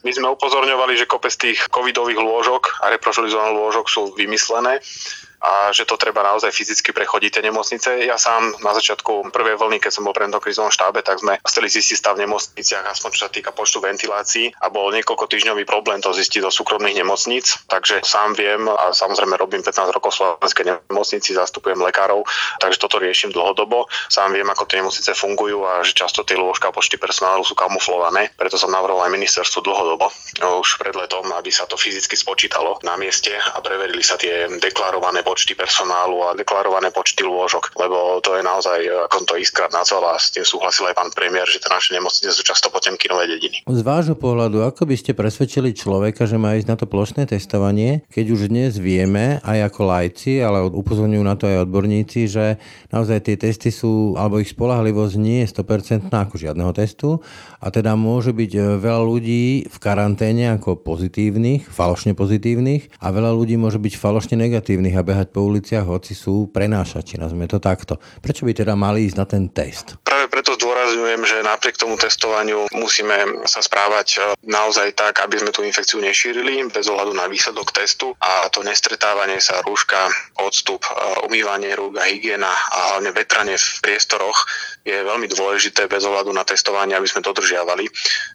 my 0.00 0.10
sme 0.10 0.32
upozorňovali, 0.32 0.96
že 0.96 1.10
kopec 1.10 1.32
tých 1.36 1.68
covidových 1.68 2.16
lôžok 2.16 2.80
a 2.80 2.92
reprošilizovaných 2.96 3.56
lôžok 3.60 3.86
sú 3.92 4.02
vymyslené 4.16 4.80
a 5.40 5.72
že 5.72 5.88
to 5.88 5.96
treba 5.96 6.20
naozaj 6.20 6.52
fyzicky 6.52 6.92
prechodiť 6.92 7.40
tie 7.40 7.42
nemocnice. 7.48 8.04
Ja 8.04 8.20
sám 8.20 8.60
na 8.60 8.76
začiatku 8.76 9.32
prvej 9.32 9.56
vlny, 9.56 9.80
keď 9.80 9.92
som 9.96 10.04
bol 10.04 10.12
pre 10.12 10.28
krizovom 10.28 10.68
štábe, 10.72 11.00
tak 11.00 11.20
sme 11.20 11.40
chceli 11.42 11.72
zistiť 11.72 11.96
stav 11.96 12.14
v 12.16 12.28
nemocniciach, 12.28 12.84
aspoň 12.86 13.08
čo 13.12 13.20
sa 13.24 13.30
týka 13.32 13.50
počtu 13.56 13.80
ventilácií 13.80 14.52
a 14.60 14.68
bol 14.68 14.92
niekoľko 14.92 15.24
týždňový 15.26 15.64
problém 15.64 16.04
to 16.04 16.12
zistiť 16.12 16.44
do 16.44 16.52
súkromných 16.52 17.00
nemocníc. 17.00 17.56
Takže 17.66 18.04
sám 18.04 18.36
viem 18.36 18.68
a 18.68 18.92
samozrejme 18.92 19.36
robím 19.40 19.64
15 19.64 19.96
rokov 19.96 20.16
slovenskej 20.16 20.88
nemocnici, 20.88 21.32
zastupujem 21.32 21.80
lekárov, 21.80 22.24
takže 22.60 22.78
toto 22.80 23.00
riešim 23.00 23.32
dlhodobo. 23.32 23.88
Sám 24.12 24.36
viem, 24.36 24.48
ako 24.48 24.68
tie 24.68 24.84
nemocnice 24.84 25.16
fungujú 25.16 25.64
a 25.64 25.80
že 25.80 25.96
často 25.96 26.20
tie 26.22 26.36
lôžka 26.36 26.68
a 26.68 26.76
počty 26.76 27.00
personálu 27.00 27.42
sú 27.44 27.56
kamuflované. 27.56 28.28
Preto 28.36 28.60
som 28.60 28.68
navrhol 28.68 29.00
aj 29.04 29.12
ministerstvu 29.12 29.64
dlhodobo 29.64 30.12
už 30.60 30.80
pred 30.80 30.92
letom, 30.96 31.24
aby 31.32 31.48
sa 31.48 31.64
to 31.64 31.80
fyzicky 31.80 32.16
spočítalo 32.16 32.80
na 32.84 32.96
mieste 33.00 33.32
a 33.32 33.58
preverili 33.64 34.04
sa 34.04 34.20
tie 34.20 34.48
deklarované 34.60 35.24
počty 35.30 35.54
personálu 35.54 36.26
a 36.26 36.34
deklarované 36.34 36.90
počty 36.90 37.22
lôžok, 37.22 37.78
lebo 37.78 38.18
to 38.18 38.34
je 38.34 38.42
naozaj 38.42 38.82
ako 39.06 39.30
to 39.30 39.34
iskrát 39.38 39.70
na 39.70 39.86
a 39.86 40.18
s 40.18 40.34
tým 40.34 40.42
súhlasil 40.42 40.90
aj 40.90 40.98
pán 40.98 41.10
premiér, 41.14 41.46
že 41.46 41.62
tie 41.62 41.70
naše 41.70 41.94
nemocnice 41.94 42.34
sú 42.34 42.42
často 42.42 42.66
potemkinové 42.66 43.30
dediny. 43.30 43.62
Z 43.62 43.82
vášho 43.86 44.18
pohľadu, 44.18 44.66
ako 44.66 44.90
by 44.90 44.96
ste 44.98 45.14
presvedčili 45.14 45.70
človeka, 45.70 46.26
že 46.26 46.34
má 46.34 46.58
ísť 46.58 46.66
na 46.66 46.76
to 46.78 46.90
plošné 46.90 47.30
testovanie, 47.30 48.02
keď 48.10 48.26
už 48.34 48.40
dnes 48.50 48.74
vieme, 48.82 49.38
aj 49.46 49.70
ako 49.70 49.80
lajci, 49.86 50.42
ale 50.42 50.66
upozorňujú 50.66 51.22
na 51.22 51.38
to 51.38 51.46
aj 51.46 51.70
odborníci, 51.70 52.26
že 52.26 52.58
naozaj 52.90 53.22
tie 53.22 53.36
testy 53.38 53.70
sú, 53.70 54.18
alebo 54.18 54.42
ich 54.42 54.50
spolahlivosť 54.50 55.14
nie 55.20 55.46
je 55.46 55.52
100% 55.54 56.10
ako 56.10 56.34
žiadneho 56.34 56.72
testu 56.74 57.22
a 57.60 57.68
teda 57.68 57.92
môže 57.92 58.32
byť 58.32 58.52
e, 58.56 58.60
veľa 58.80 59.02
ľudí 59.04 59.68
v 59.68 59.76
karanténe 59.76 60.56
ako 60.56 60.80
pozitívnych, 60.80 61.68
falošne 61.68 62.16
pozitívnych 62.16 62.88
a 62.98 63.12
veľa 63.12 63.36
ľudí 63.36 63.60
môže 63.60 63.76
byť 63.76 63.94
falošne 64.00 64.40
negatívnych 64.40 64.96
a 64.96 65.04
behať 65.04 65.19
behať 65.20 65.36
po 65.36 65.44
uliciach, 65.44 65.84
hoci 65.84 66.16
sú 66.16 66.48
prenášači, 66.48 67.20
nazvime 67.20 67.44
to 67.44 67.60
takto. 67.60 68.00
Prečo 68.24 68.48
by 68.48 68.56
teda 68.56 68.72
mali 68.72 69.04
ísť 69.04 69.16
na 69.20 69.26
ten 69.28 69.52
test? 69.52 70.00
Práve 70.00 70.32
preto 70.32 70.56
zdôrazňujem, 70.56 71.20
že 71.28 71.44
napriek 71.44 71.76
tomu 71.76 72.00
testovaniu 72.00 72.72
musíme 72.72 73.44
sa 73.44 73.60
správať 73.60 74.08
e, 74.16 74.18
naozaj 74.48 74.96
tak, 74.96 75.20
aby 75.20 75.36
sme 75.36 75.52
tú 75.52 75.60
infekciu 75.60 76.00
nešírili 76.00 76.64
bez 76.72 76.88
ohľadu 76.88 77.12
na 77.12 77.28
výsledok 77.28 77.68
testu 77.76 78.16
a 78.16 78.48
to 78.48 78.64
nestretávanie 78.64 79.44
sa, 79.44 79.60
rúška, 79.60 80.08
odstup, 80.40 80.80
e, 80.88 80.92
umývanie 81.28 81.76
rúk 81.76 82.00
a 82.00 82.08
hygiena 82.08 82.48
a 82.48 82.96
hlavne 82.96 83.12
vetranie 83.12 83.60
v 83.60 83.68
priestoroch 83.84 84.48
je 84.84 84.96
veľmi 84.96 85.28
dôležité 85.28 85.86
bez 85.86 86.02
ohľadu 86.08 86.32
na 86.32 86.42
testovanie, 86.42 86.96
aby 86.96 87.04
sme 87.04 87.20
dodržiavali. 87.20 87.84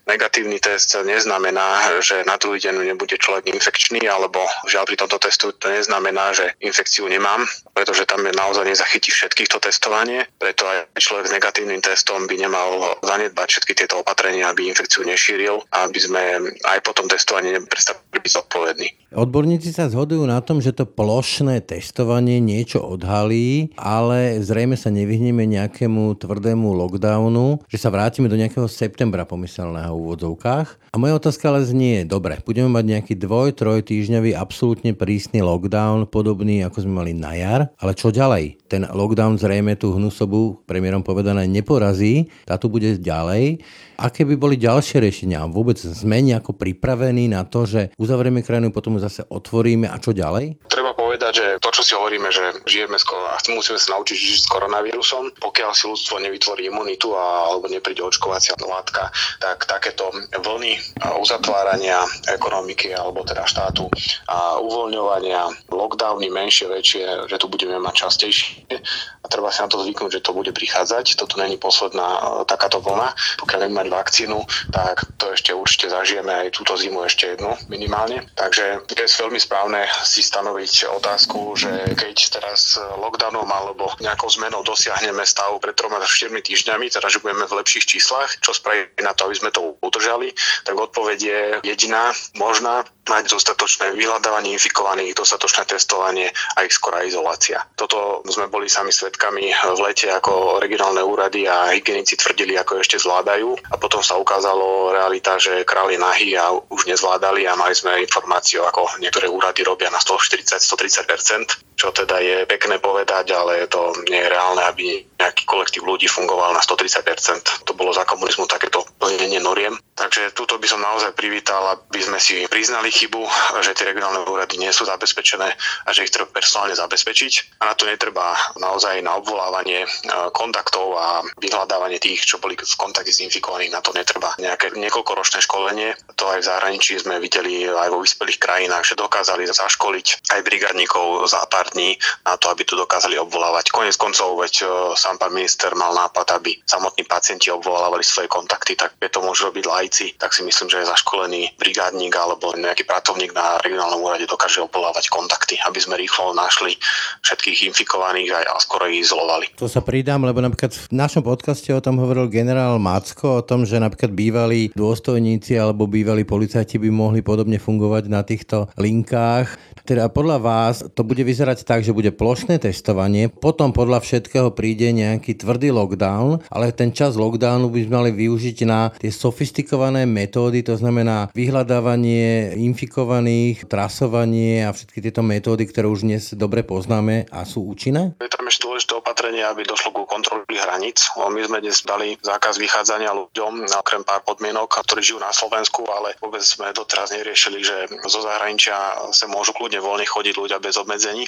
Negatívny 0.05 0.61
test 0.61 0.93
neznamená, 0.93 1.99
že 2.05 2.21
na 2.23 2.37
druhý 2.37 2.61
deň 2.61 2.85
nebude 2.93 3.17
človek 3.17 3.49
infekčný, 3.49 4.05
alebo 4.05 4.45
žiaľ 4.69 4.85
pri 4.85 4.97
tomto 5.01 5.17
testu 5.17 5.49
to 5.57 5.67
neznamená, 5.67 6.37
že 6.37 6.53
infekciu 6.61 7.09
nemám, 7.09 7.43
pretože 7.73 8.05
tam 8.05 8.21
je 8.21 8.33
naozaj 8.37 8.69
nezachytí 8.69 9.09
všetkých 9.09 9.49
to 9.49 9.57
testovanie, 9.57 10.29
preto 10.37 10.69
aj 10.69 10.93
človek 11.01 11.25
s 11.27 11.35
negatívnym 11.35 11.81
testom 11.81 12.29
by 12.29 12.35
nemal 12.37 12.93
zanedbať 13.01 13.47
všetky 13.49 13.73
tieto 13.73 14.05
opatrenia, 14.05 14.53
aby 14.53 14.69
infekciu 14.69 15.01
nešíril 15.01 15.65
a 15.73 15.89
aby 15.89 15.99
sme 15.99 16.21
aj 16.61 16.79
po 16.85 16.93
tom 16.93 17.09
testovaní 17.09 17.57
neprestali 17.57 17.97
byť 18.13 18.31
zodpovední. 18.31 18.87
Odborníci 19.15 19.71
sa 19.71 19.87
zhodujú 19.87 20.27
na 20.27 20.43
tom, 20.43 20.59
že 20.59 20.75
to 20.75 20.83
plošné 20.83 21.63
testovanie 21.63 22.43
niečo 22.43 22.83
odhalí, 22.83 23.71
ale 23.79 24.43
zrejme 24.43 24.75
sa 24.75 24.91
nevyhneme 24.91 25.47
nejakému 25.47 26.19
tvrdému 26.19 26.34
lockdownu, 26.41 27.63
že 27.69 27.77
sa 27.77 27.93
vrátime 27.93 28.27
do 28.27 28.35
nejakého 28.35 28.65
septembra 28.65 29.23
pomyselného 29.23 29.93
v 29.93 30.01
úvodzovkách. 30.01 30.91
A 30.91 30.95
moja 30.97 31.19
otázka 31.19 31.51
ale 31.51 31.67
znie, 31.67 32.07
dobre, 32.07 32.39
budeme 32.43 32.71
mať 32.71 32.85
nejaký 32.87 33.13
dvoj, 33.19 33.53
troj 33.53 33.83
týždňový 33.83 34.33
absolútne 34.33 34.95
prísny 34.95 35.43
lockdown, 35.43 36.07
podobný 36.07 36.63
ako 36.63 36.87
sme 36.87 37.03
mali 37.03 37.13
na 37.13 37.35
jar, 37.35 37.61
ale 37.77 37.91
čo 37.93 38.09
ďalej? 38.09 38.64
Ten 38.75 38.83
lockdown 38.91 39.39
zrejme 39.39 39.79
tú 39.79 39.95
hnusobu, 39.95 40.59
premiérom 40.67 40.99
povedané, 40.99 41.47
neporazí, 41.47 42.27
tá 42.43 42.59
tu 42.59 42.67
bude 42.67 42.99
ďalej. 42.99 43.63
Aké 43.95 44.27
by 44.27 44.35
boli 44.35 44.59
ďalšie 44.59 44.99
riešenia? 44.99 45.47
Vôbec 45.47 45.79
sme 45.79 46.19
nejako 46.19 46.51
pripravení 46.51 47.31
na 47.31 47.47
to, 47.47 47.63
že 47.63 47.95
uzavrieme 47.95 48.43
krajinu, 48.43 48.75
potom 48.75 48.99
zase 48.99 49.23
otvoríme 49.31 49.87
a 49.87 49.95
čo 50.03 50.11
ďalej? 50.11 50.59
Treba 50.67 50.91
povedať, 50.91 51.31
že 51.39 51.45
to, 51.63 51.71
čo 51.71 51.81
si 51.87 51.95
hovoríme, 51.95 52.27
že 52.27 52.67
žijeme 52.67 52.99
skoro 52.99 53.31
a 53.31 53.39
musíme 53.47 53.79
sa 53.79 53.95
naučiť 53.95 54.17
žiť 54.19 54.39
s 54.43 54.51
koronavírusom, 54.51 55.39
pokiaľ 55.39 55.71
si 55.71 55.87
ľudstvo 55.87 56.19
nevytvorí 56.19 56.67
imunitu 56.67 57.15
a, 57.15 57.47
alebo 57.55 57.71
nepríde 57.71 58.03
očkovacia 58.03 58.59
látka, 58.59 59.07
tak 59.39 59.63
takéto 59.63 60.11
vlny 60.35 60.75
uzatvárania 61.23 62.03
ekonomiky 62.27 62.91
alebo 62.91 63.23
teda 63.23 63.47
štátu 63.47 63.87
a 64.27 64.59
uvoľňovania, 64.59 65.71
lockdowny 65.71 66.27
menšie, 66.27 66.67
väčšie, 66.67 67.31
že 67.31 67.39
tu 67.39 67.47
budeme 67.47 67.79
mať 67.79 67.95
častejšie 67.95 68.64
a 68.65 69.25
treba 69.29 69.49
si 69.53 69.61
na 69.61 69.69
to 69.69 69.81
zvyknúť, 69.81 70.19
že 70.19 70.25
to 70.25 70.33
bude 70.33 70.51
prichádzať. 70.53 71.17
Toto 71.17 71.37
není 71.41 71.57
posledná 71.57 72.05
e, 72.05 72.21
takáto 72.49 72.81
vlna. 72.81 73.13
Pokiaľ 73.41 73.59
nebudeme 73.65 73.81
mať 73.81 73.87
vakcínu, 73.91 74.39
tak 74.71 75.05
to 75.17 75.33
ešte 75.33 75.51
určite 75.51 75.89
zažijeme 75.91 76.31
aj 76.31 76.55
túto 76.55 76.77
zimu 76.77 77.03
ešte 77.03 77.35
jednu 77.35 77.57
minimálne. 77.67 78.29
Takže 78.37 78.87
je 78.93 79.05
veľmi 79.05 79.39
správne 79.41 79.89
si 80.05 80.21
stanoviť 80.21 80.87
otázku, 80.95 81.57
že 81.57 81.71
keď 81.97 82.15
teraz 82.39 82.77
lockdownom 82.77 83.47
alebo 83.49 83.91
nejakou 83.99 84.29
zmenou 84.29 84.61
dosiahneme 84.63 85.25
stav 85.25 85.57
pred 85.59 85.75
3-4 85.75 86.31
týždňami, 86.41 86.87
teda 86.93 87.07
že 87.09 87.19
budeme 87.19 87.49
v 87.49 87.57
lepších 87.59 87.85
číslach, 87.85 88.29
čo 88.39 88.53
spraviť 88.53 89.01
na 89.01 89.11
to, 89.17 89.27
aby 89.27 89.35
sme 89.35 89.51
to 89.51 89.75
udržali, 89.81 90.31
tak 90.63 90.75
odpoveď 90.77 91.19
je 91.19 91.41
jediná, 91.65 92.13
možná, 92.37 92.85
mať 93.05 93.29
dostatočné 93.29 93.93
vyhľadávanie 93.93 94.57
infikovaných, 94.57 95.13
dostatočné 95.13 95.69
testovanie 95.69 96.33
a 96.57 96.65
ich 96.65 96.73
skorá 96.73 97.05
izolácia. 97.05 97.61
Toto 97.77 98.25
sme 98.25 98.49
boli 98.55 98.71
sami 98.71 98.95
svetkami 98.95 99.51
v 99.51 99.79
lete, 99.83 100.07
ako 100.07 100.63
regionálne 100.63 101.03
úrady 101.03 101.43
a 101.43 101.75
hygienici 101.75 102.15
tvrdili, 102.15 102.55
ako 102.55 102.79
ešte 102.79 102.95
zvládajú 102.95 103.51
a 103.67 103.75
potom 103.75 103.99
sa 103.99 104.15
ukázalo 104.15 104.95
realita, 104.95 105.35
že 105.35 105.67
králi 105.67 105.99
nahy 105.99 106.39
a 106.39 106.55
už 106.55 106.87
nezvládali 106.87 107.43
a 107.51 107.59
mali 107.59 107.75
sme 107.75 107.99
informáciu, 107.99 108.63
ako 108.63 108.95
niektoré 109.03 109.27
úrady 109.27 109.67
robia 109.67 109.91
na 109.91 109.99
140-130%, 109.99 111.75
čo 111.75 111.91
teda 111.91 112.23
je 112.23 112.47
pekné 112.47 112.79
povedať, 112.79 113.35
ale 113.35 113.67
to 113.67 113.91
nie 114.07 114.23
je 114.23 114.31
reálne, 114.31 114.63
aby 114.63 115.03
nejaký 115.19 115.43
kolektív 115.43 115.83
ľudí 115.83 116.07
fungoval 116.07 116.55
na 116.55 116.63
130%. 116.63 117.67
To 117.67 117.75
bolo 117.75 117.91
za 117.91 118.07
komunizmu 118.07 118.47
takéto 118.47 118.87
plnenie 119.05 119.37
noriem. 119.37 119.77
Takže 119.95 120.35
túto 120.35 120.59
by 120.59 120.67
som 120.67 120.83
naozaj 120.83 121.15
privítal, 121.15 121.61
aby 121.71 122.03
sme 122.03 122.19
si 122.19 122.43
priznali 122.51 122.91
chybu, 122.91 123.21
že 123.63 123.77
tie 123.77 123.93
regionálne 123.93 124.27
úrady 124.27 124.59
nie 124.59 124.73
sú 124.73 124.83
zabezpečené 124.83 125.47
a 125.85 125.89
že 125.95 126.03
ich 126.03 126.11
treba 126.11 126.27
personálne 126.27 126.75
zabezpečiť. 126.75 127.61
A 127.63 127.71
na 127.71 127.73
to 127.77 127.87
netreba 127.87 128.35
naozaj 128.59 128.99
na 128.99 129.15
obvolávanie 129.15 129.85
e, 129.85 129.89
kontaktov 130.35 130.99
a 130.99 131.23
vyhľadávanie 131.39 132.01
tých, 132.03 132.27
čo 132.27 132.43
boli 132.43 132.59
v 132.59 132.75
kontakte 132.75 133.13
s 133.13 133.23
infikovaných, 133.23 133.71
na 133.71 133.79
to 133.79 133.95
netreba 133.95 134.35
nejaké 134.35 134.75
niekoľkoročné 134.75 135.39
školenie. 135.47 135.95
To 136.19 136.27
aj 136.27 136.43
v 136.43 136.49
zahraničí 136.51 136.99
sme 136.99 137.23
videli 137.23 137.63
aj 137.69 137.87
vo 137.87 138.03
vyspelých 138.03 138.41
krajinách, 138.41 138.83
že 138.83 138.99
dokázali 138.99 139.47
zaškoliť 139.47 140.33
aj 140.33 140.43
brigadníkov 140.43 141.29
za 141.31 141.39
pár 141.47 141.71
dní 141.71 141.95
na 142.27 142.35
to, 142.35 142.51
aby 142.51 142.67
to 142.67 142.75
dokázali 142.75 143.15
obvolávať. 143.15 143.71
Konec 143.71 143.95
koncov, 143.95 144.35
veď 144.43 144.53
e, 144.59 144.65
sám 144.99 145.15
pán 145.15 145.31
minister 145.31 145.71
mal 145.71 145.95
nápad, 145.95 146.35
aby 146.35 146.59
samotní 146.67 147.07
pacienti 147.07 147.47
obvolávali 147.47 148.03
svoje 148.03 148.27
kontakty, 148.27 148.75
tak 148.75 148.94
je 149.01 149.09
to 149.11 149.19
môže 149.21 149.43
robiť 149.45 149.65
lajci, 149.67 150.07
tak 150.17 150.31
si 150.31 150.41
myslím, 150.41 150.67
že 150.71 150.87
zaškolený 150.87 151.59
brigádnik 151.59 152.13
alebo 152.15 152.55
nejaký 152.55 152.87
pracovník 152.87 153.35
na 153.35 153.59
regionálnom 153.61 154.01
úrade 154.01 154.25
dokáže 154.25 154.63
obvolávať 154.63 155.11
kontakty, 155.11 155.59
aby 155.67 155.79
sme 155.79 155.99
rýchlo 155.99 156.31
našli 156.31 156.79
všetkých 157.21 157.69
infikovaných 157.71 158.33
a, 158.47 158.57
skoro 158.63 158.87
ich 158.87 159.05
izolovali. 159.05 159.51
To 159.59 159.67
sa 159.67 159.83
pridám, 159.83 160.23
lebo 160.23 160.39
napríklad 160.39 160.73
v 160.73 160.87
našom 160.95 161.21
podcaste 161.21 161.69
o 161.75 161.83
tom 161.83 161.99
hovoril 161.99 162.31
generál 162.31 162.79
Macko, 162.79 163.43
o 163.43 163.45
tom, 163.45 163.67
že 163.67 163.77
napríklad 163.77 164.15
bývalí 164.15 164.71
dôstojníci 164.73 165.59
alebo 165.59 165.85
bývalí 165.85 166.23
policajti 166.23 166.79
by 166.79 166.89
mohli 166.89 167.19
podobne 167.21 167.59
fungovať 167.59 168.03
na 168.07 168.23
týchto 168.23 168.71
linkách. 168.79 169.53
Teda 169.85 170.09
podľa 170.09 170.37
vás 170.41 170.75
to 170.97 171.05
bude 171.05 171.21
vyzerať 171.21 171.61
tak, 171.61 171.85
že 171.85 171.93
bude 171.93 172.09
plošné 172.09 172.57
testovanie, 172.57 173.29
potom 173.29 173.69
podľa 173.69 174.01
všetkého 174.01 174.49
príde 174.57 174.89
nejaký 174.89 175.37
tvrdý 175.37 175.69
lockdown, 175.69 176.41
ale 176.49 176.73
ten 176.73 176.89
čas 176.89 177.13
lockdownu 177.13 177.69
by 177.69 177.79
sme 177.85 177.93
mali 177.93 178.11
využiť 178.15 178.57
na 178.65 178.84
tie 178.95 179.09
sofistikované 179.09 180.05
metódy, 180.05 180.61
to 180.61 180.77
znamená 180.77 181.33
vyhľadávanie 181.33 182.53
infikovaných, 182.59 183.65
trasovanie 183.65 184.65
a 184.65 184.69
všetky 184.69 185.01
tieto 185.01 185.25
metódy, 185.25 185.65
ktoré 185.65 185.89
už 185.89 186.05
dnes 186.05 186.23
dobre 186.37 186.61
poznáme 186.61 187.25
a 187.33 187.41
sú 187.47 187.65
účinné? 187.65 188.13
Je 188.21 188.29
tam 188.29 188.45
ešte 188.45 188.69
dôležité 188.69 188.93
opatrenie, 188.93 189.24
aby 189.25 189.65
došlo 189.65 189.89
ku 189.89 190.05
kontroli 190.05 190.53
hraníc. 190.53 191.09
My 191.17 191.41
sme 191.41 191.57
dnes 191.57 191.81
dali 191.81 192.13
zákaz 192.21 192.61
vychádzania 192.61 193.09
ľuďom, 193.09 193.65
okrem 193.73 194.05
pár 194.05 194.21
podmienok, 194.21 194.85
ktorí 194.85 195.01
žijú 195.01 195.17
na 195.17 195.33
Slovensku, 195.33 195.81
ale 195.89 196.13
vôbec 196.21 196.45
sme 196.45 196.69
doteraz 196.69 197.09
neriešili, 197.09 197.65
že 197.65 197.89
zo 198.05 198.21
zahraničia 198.21 199.09
sa 199.09 199.25
môžu 199.25 199.57
kľudne 199.57 199.81
voľne 199.81 200.05
chodiť 200.05 200.35
ľudia 200.37 200.61
bez 200.61 200.77
obmedzení. 200.77 201.25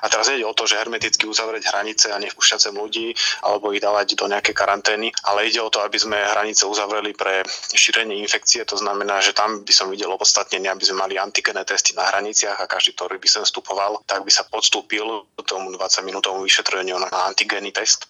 A 0.00 0.08
teraz 0.08 0.32
ide 0.32 0.48
o 0.48 0.56
to, 0.56 0.64
že 0.64 0.80
hermeticky 0.80 1.28
uzavrieť 1.28 1.76
hranice 1.76 2.08
a 2.08 2.16
nevpúšťať 2.16 2.72
sem 2.72 2.74
ľudí 2.74 3.12
alebo 3.44 3.76
ich 3.76 3.84
dávať 3.84 4.16
do 4.16 4.32
nejaké 4.32 4.56
karantény, 4.56 5.12
ale 5.28 5.52
ide 5.52 5.60
o 5.60 5.68
to, 5.68 5.84
aby 5.84 6.00
sme 6.00 6.16
hranice 6.16 6.64
uzavreli 6.64 7.12
pre 7.12 7.44
šírenie 7.76 8.16
infekcie. 8.24 8.64
To 8.64 8.80
znamená, 8.80 9.20
že 9.20 9.36
tam 9.36 9.60
by 9.60 9.72
som 9.76 9.92
videl 9.92 10.08
opodstatnenie, 10.08 10.72
aby 10.72 10.84
sme 10.88 11.04
mali 11.04 11.20
antigené 11.20 11.68
testy 11.68 11.92
na 11.92 12.08
hraniciach 12.08 12.56
a 12.56 12.70
každý, 12.70 12.96
ktorý 12.96 13.20
by 13.20 13.28
sem 13.28 13.44
vstupoval, 13.44 14.00
tak 14.08 14.24
by 14.24 14.32
sa 14.32 14.48
podstúpil 14.48 15.04
tomu 15.44 15.74
20-minútovému 15.74 16.42
vyšetreniu 16.46 16.98
na 16.98 17.08
antigénny 17.26 17.74
test 17.74 18.06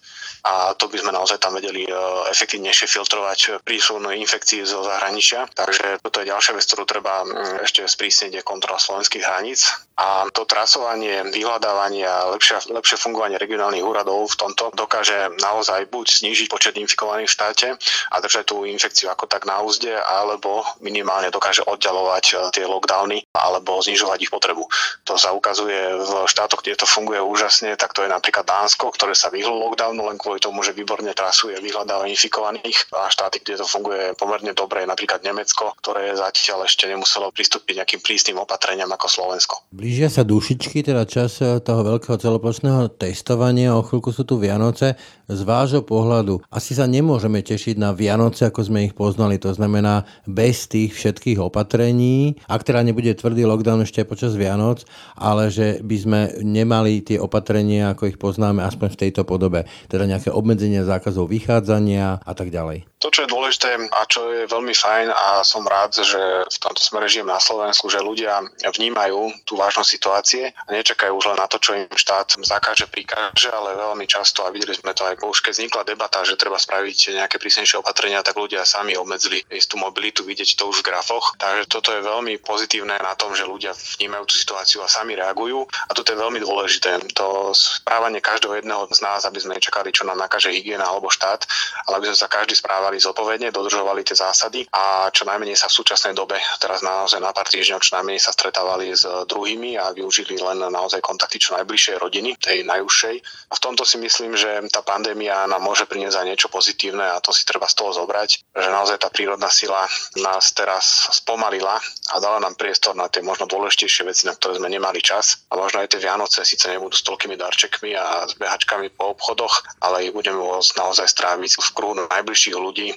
a 0.47 0.71
to 0.79 0.87
by 0.87 1.01
sme 1.01 1.11
naozaj 1.11 1.43
tam 1.43 1.57
vedeli 1.59 1.83
e, 1.83 1.91
efektívnejšie 2.31 2.87
filtrovať 2.87 3.67
prísun 3.67 4.05
infekcií 4.07 4.63
zo 4.63 4.79
zahraničia. 4.85 5.49
Takže 5.51 5.99
toto 5.99 6.21
je 6.21 6.29
ďalšia 6.31 6.53
vec, 6.55 6.63
ktorú 6.63 6.83
treba 6.87 7.25
ešte 7.59 7.83
sprísniť, 7.83 8.39
je 8.39 8.47
kontrola 8.47 8.79
slovenských 8.79 9.23
hraníc 9.27 9.67
a 9.97 10.29
to 10.29 10.45
trasovanie, 10.45 11.25
vyhľadávanie 11.33 12.05
a 12.05 12.29
lepšie, 12.29 12.69
lepšie 12.69 13.01
fungovanie 13.01 13.41
regionálnych 13.41 13.81
úradov 13.81 14.29
v 14.29 14.39
tomto 14.39 14.69
dokáže 14.77 15.33
naozaj 15.41 15.89
buď 15.89 16.05
znížiť 16.21 16.47
počet 16.53 16.77
infikovaných 16.77 17.27
v 17.27 17.35
štáte 17.35 17.67
a 18.13 18.15
držať 18.21 18.53
tú 18.53 18.63
infekciu 18.63 19.09
ako 19.09 19.25
tak 19.25 19.49
na 19.49 19.57
úzde, 19.59 19.91
alebo 19.97 20.63
minimálne 20.85 21.33
dokáže 21.33 21.65
oddalovať 21.65 22.25
e, 22.29 22.33
tie 22.53 22.65
lockdowny 22.69 23.25
alebo 23.35 23.81
znižovať 23.83 24.29
ich 24.29 24.31
potrebu. 24.31 24.63
To 25.09 25.17
sa 25.19 25.33
ukazuje 25.33 25.97
v 25.97 26.11
štátoch, 26.29 26.63
kde 26.63 26.79
to 26.79 26.87
funguje 26.87 27.19
úžasne, 27.19 27.75
tak 27.75 27.91
to 27.91 28.05
je 28.05 28.09
napríklad 28.09 28.47
Dánsko, 28.47 28.93
ktoré 28.95 29.06
sa 29.13 29.29
vyhlo 29.29 29.55
lockdownu 29.67 30.01
len 30.07 30.17
kvôli 30.17 30.41
tomu, 30.41 30.65
že 30.65 30.73
výborne 30.73 31.13
trasuje 31.13 31.59
vyhľadávanie 31.61 32.17
infikovaných 32.17 32.89
a 32.95 33.07
štáty, 33.07 33.43
kde 33.43 33.61
to 33.61 33.65
funguje 33.67 34.17
pomerne 34.17 34.51
dobre, 34.51 34.83
napríklad 34.83 35.21
Nemecko, 35.23 35.75
ktoré 35.83 36.15
zatiaľ 36.17 36.65
ešte 36.65 36.89
nemuselo 36.89 37.29
pristúpiť 37.31 37.83
nejakým 37.83 38.01
prísnym 38.01 38.37
opatreniam 38.41 38.89
ako 38.91 39.07
Slovensko. 39.07 39.55
Blížia 39.71 40.09
sa 40.09 40.25
dušičky, 40.25 40.81
teda 40.81 41.05
čas 41.05 41.39
toho 41.39 41.81
veľkého 41.85 42.17
celoplošného 42.17 42.97
testovania, 42.97 43.77
o 43.77 43.85
chvíľku 43.85 44.09
sú 44.09 44.25
tu 44.25 44.41
Vianoce. 44.41 44.97
Z 45.27 45.43
vášho 45.43 45.83
pohľadu 45.83 46.39
asi 46.47 46.71
sa 46.71 46.87
nemôžeme 46.87 47.43
tešiť 47.43 47.75
na 47.75 47.91
Vianoce, 47.91 48.47
ako 48.47 48.63
sme 48.63 48.87
ich 48.87 48.95
poznali, 48.95 49.35
to 49.35 49.51
znamená 49.51 50.07
bez 50.23 50.71
tých 50.71 50.95
všetkých 50.95 51.43
opatrení, 51.43 52.39
ak 52.47 52.63
teda 52.63 52.79
nebude 52.79 53.11
tvrdý 53.11 53.43
lockdown 53.43 53.83
ešte 53.83 54.07
počas 54.07 54.39
Vianoc, 54.39 54.87
ale 55.19 55.51
že 55.51 55.83
by 55.83 55.97
sme 55.99 56.21
nemali 56.47 57.03
tie 57.03 57.19
opatrenia, 57.19 57.91
ako 57.91 58.07
ich 58.07 58.15
poznáme, 58.15 58.63
aspoň 58.63 58.87
v 58.95 58.99
tejto 59.03 59.27
podobe. 59.27 59.67
Teda 59.91 60.07
nejaké 60.07 60.31
obmedzenia 60.31 60.87
zákazov 60.87 61.27
vychádzania 61.27 62.23
a 62.23 62.31
tak 62.31 62.47
ďalej. 62.47 62.87
To, 62.97 63.13
čo 63.13 63.23
je 63.25 63.29
dôležité 63.29 63.77
a 63.93 64.01
čo 64.09 64.33
je 64.33 64.49
veľmi 64.49 64.73
fajn 64.73 65.13
a 65.13 65.45
som 65.45 65.61
rád, 65.61 66.01
že 66.01 66.17
v 66.49 66.57
tomto 66.57 66.81
smere 66.81 67.05
žijem 67.05 67.29
na 67.29 67.37
Slovensku, 67.37 67.93
že 67.93 68.01
ľudia 68.01 68.41
vnímajú 68.65 69.45
tú 69.45 69.53
vážnosť 69.53 69.89
situácie 69.89 70.49
a 70.49 70.69
nečakajú 70.73 71.13
už 71.13 71.29
len 71.29 71.37
na 71.37 71.45
to, 71.45 71.61
čo 71.61 71.77
im 71.77 71.85
štát 71.93 72.41
zakáže, 72.41 72.89
prikáže, 72.89 73.53
ale 73.53 73.77
veľmi 73.77 74.09
často, 74.09 74.41
a 74.41 74.49
videli 74.49 74.73
sme 74.73 74.97
to 74.97 75.05
aj 75.05 75.21
už 75.21 75.45
keď 75.45 75.53
vznikla 75.53 75.83
debata, 75.85 76.25
že 76.25 76.39
treba 76.39 76.57
spraviť 76.57 77.21
nejaké 77.21 77.37
prísnejšie 77.37 77.77
opatrenia, 77.77 78.25
tak 78.25 78.33
ľudia 78.33 78.65
sami 78.65 78.97
obmedzili 78.97 79.45
istú 79.53 79.77
mobilitu, 79.77 80.25
vidieť 80.25 80.57
to 80.57 80.65
už 80.71 80.81
v 80.81 80.89
grafoch. 80.89 81.37
Takže 81.37 81.69
toto 81.69 81.93
je 81.93 82.01
veľmi 82.01 82.41
pozitívne 82.41 82.97
na 82.97 83.13
tom, 83.13 83.37
že 83.37 83.45
ľudia 83.45 83.77
vnímajú 83.99 84.25
tú 84.25 84.35
situáciu 84.39 84.81
a 84.81 84.89
sami 84.89 85.13
reagujú. 85.13 85.69
A 85.87 85.91
toto 85.93 86.09
je 86.09 86.17
veľmi 86.17 86.41
dôležité. 86.41 86.97
To 87.13 87.53
správanie 87.53 88.23
každého 88.23 88.57
jedného 88.57 88.89
z 88.89 88.99
nás, 89.03 89.27
aby 89.27 89.37
sme 89.37 89.59
nečakali, 89.59 89.93
čo 89.93 90.07
nám 90.07 90.17
nakáže 90.17 90.49
hygiena 90.49 90.87
alebo 90.87 91.13
štát, 91.13 91.45
ale 91.85 92.01
aby 92.01 92.09
sme 92.09 92.17
sa 92.17 92.31
každý 92.31 92.55
správal 92.57 92.86
správali 92.87 93.03
zodpovedne, 93.03 93.51
dodržovali 93.51 93.99
tie 94.07 94.15
zásady 94.15 94.63
a 94.71 95.11
čo 95.11 95.27
najmenej 95.27 95.59
sa 95.59 95.67
v 95.67 95.75
súčasnej 95.75 96.15
dobe, 96.15 96.39
teraz 96.55 96.79
naozaj 96.79 97.19
na 97.19 97.35
pár 97.35 97.43
týždňov, 97.51 97.83
čo 97.83 97.99
najmenej 97.99 98.23
sa 98.23 98.31
stretávali 98.31 98.95
s 98.95 99.03
druhými 99.27 99.75
a 99.75 99.91
využili 99.91 100.39
len 100.39 100.63
naozaj 100.71 101.03
kontakty 101.03 101.35
čo 101.35 101.59
najbližšej 101.59 101.99
rodiny, 101.99 102.39
tej 102.39 102.63
najúžšej. 102.63 103.15
A 103.51 103.53
v 103.59 103.59
tomto 103.59 103.83
si 103.83 103.99
myslím, 103.99 104.39
že 104.39 104.71
tá 104.71 104.79
pandémia 104.87 105.43
nám 105.51 105.67
môže 105.67 105.83
priniesť 105.83 106.15
aj 106.15 106.27
niečo 106.31 106.47
pozitívne 106.47 107.03
a 107.03 107.19
to 107.19 107.35
si 107.35 107.43
treba 107.43 107.67
z 107.67 107.75
toho 107.75 107.91
zobrať, 107.91 108.55
že 108.55 108.69
naozaj 108.71 109.03
tá 109.03 109.11
prírodná 109.11 109.51
sila 109.51 109.83
nás 110.23 110.55
teraz 110.55 111.11
spomalila 111.11 111.75
a 111.75 112.23
dala 112.23 112.39
nám 112.39 112.55
priestor 112.55 112.95
na 112.95 113.11
tie 113.11 113.19
možno 113.19 113.51
dôležitejšie 113.51 114.07
veci, 114.07 114.31
na 114.31 114.35
ktoré 114.39 114.63
sme 114.63 114.71
nemali 114.71 115.03
čas. 115.03 115.43
A 115.51 115.59
možno 115.59 115.83
aj 115.83 115.91
tie 115.91 115.99
Vianoce 115.99 116.47
síce 116.47 116.71
nebudú 116.71 116.95
s 116.95 117.03
toľkými 117.03 117.35
darčekmi 117.35 117.91
a 117.99 118.31
s 118.31 118.39
behačkami 118.39 118.95
po 118.95 119.11
obchodoch, 119.11 119.83
ale 119.83 120.07
ich 120.07 120.15
budeme 120.15 120.39
môcť 120.39 120.79
naozaj 120.79 121.07
stráviť 121.11 121.51
v 121.59 121.69
kruhu 121.75 121.93
najbližších 121.99 122.55
ľudí 122.55 122.76
ľudí 122.77 122.93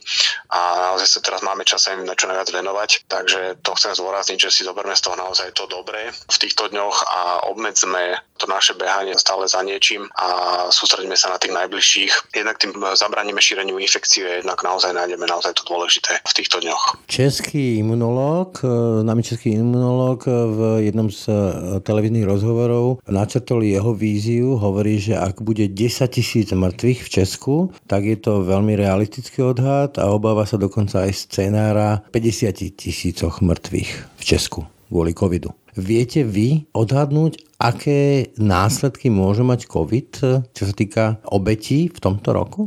a 0.53 0.93
naozaj 0.93 1.09
sa 1.09 1.21
teraz 1.25 1.41
máme 1.41 1.65
čas 1.65 1.89
sa 1.89 1.97
na 1.97 2.13
čo 2.13 2.29
najviac 2.29 2.53
venovať, 2.53 2.91
takže 3.09 3.41
to 3.65 3.73
chcem 3.81 3.97
zvorazniť, 3.97 4.39
že 4.39 4.51
si 4.53 4.63
zoberme 4.69 4.93
z 4.93 5.03
toho 5.09 5.17
naozaj 5.17 5.57
to 5.57 5.65
dobré 5.65 6.13
v 6.13 6.37
týchto 6.37 6.69
dňoch 6.69 6.97
a 7.09 7.21
obmedzme 7.49 8.21
to 8.37 8.45
naše 8.45 8.77
behanie 8.77 9.17
stále 9.17 9.49
za 9.49 9.65
niečím 9.65 10.09
a 10.17 10.29
sústredíme 10.69 11.17
sa 11.17 11.33
na 11.33 11.39
tých 11.41 11.53
najbližších. 11.57 12.13
Jednak 12.37 12.57
tým 12.61 12.73
zabraníme 12.77 13.41
šíreniu 13.41 13.81
infekcie, 13.81 14.45
jednak 14.45 14.61
naozaj 14.61 14.93
nájdeme 14.93 15.25
naozaj 15.25 15.57
to 15.57 15.65
dôležité 15.69 16.21
v 16.25 16.33
týchto 16.37 16.61
dňoch. 16.61 17.05
Český 17.09 17.81
imunológ, 17.81 18.65
nami 19.05 19.23
český 19.25 19.57
imunológ 19.57 20.25
v 20.29 20.89
jednom 20.89 21.13
z 21.13 21.29
e, 21.29 21.37
televíznych 21.85 22.25
rozhovorov 22.25 23.05
načrtol 23.09 23.65
jeho 23.65 23.93
víziu, 23.93 24.57
hovorí, 24.57 24.97
že 24.97 25.21
ak 25.21 25.45
bude 25.45 25.69
10 25.69 26.09
tisíc 26.09 26.49
mŕtvych 26.51 27.01
v 27.07 27.09
Česku, 27.09 27.57
tak 27.87 28.09
je 28.09 28.17
to 28.17 28.43
veľmi 28.43 28.75
realistický 28.75 29.45
odhad 29.45 29.70
a 29.71 30.05
obáva 30.11 30.43
sa 30.45 30.59
dokonca 30.59 31.07
aj 31.07 31.31
scenára 31.31 32.03
50 32.11 32.75
tisícoch 32.75 33.39
mŕtvych 33.39 33.91
v 34.19 34.23
Česku 34.23 34.67
kvôli 34.91 35.15
covidu. 35.15 35.55
Viete 35.79 36.27
vy 36.27 36.67
odhadnúť, 36.75 37.39
aké 37.63 38.35
následky 38.35 39.07
môže 39.07 39.47
mať 39.47 39.71
COVID, 39.71 40.11
čo 40.51 40.63
sa 40.67 40.75
týka 40.75 41.23
obetí 41.31 41.87
v 41.87 41.99
tomto 42.03 42.35
roku? 42.35 42.67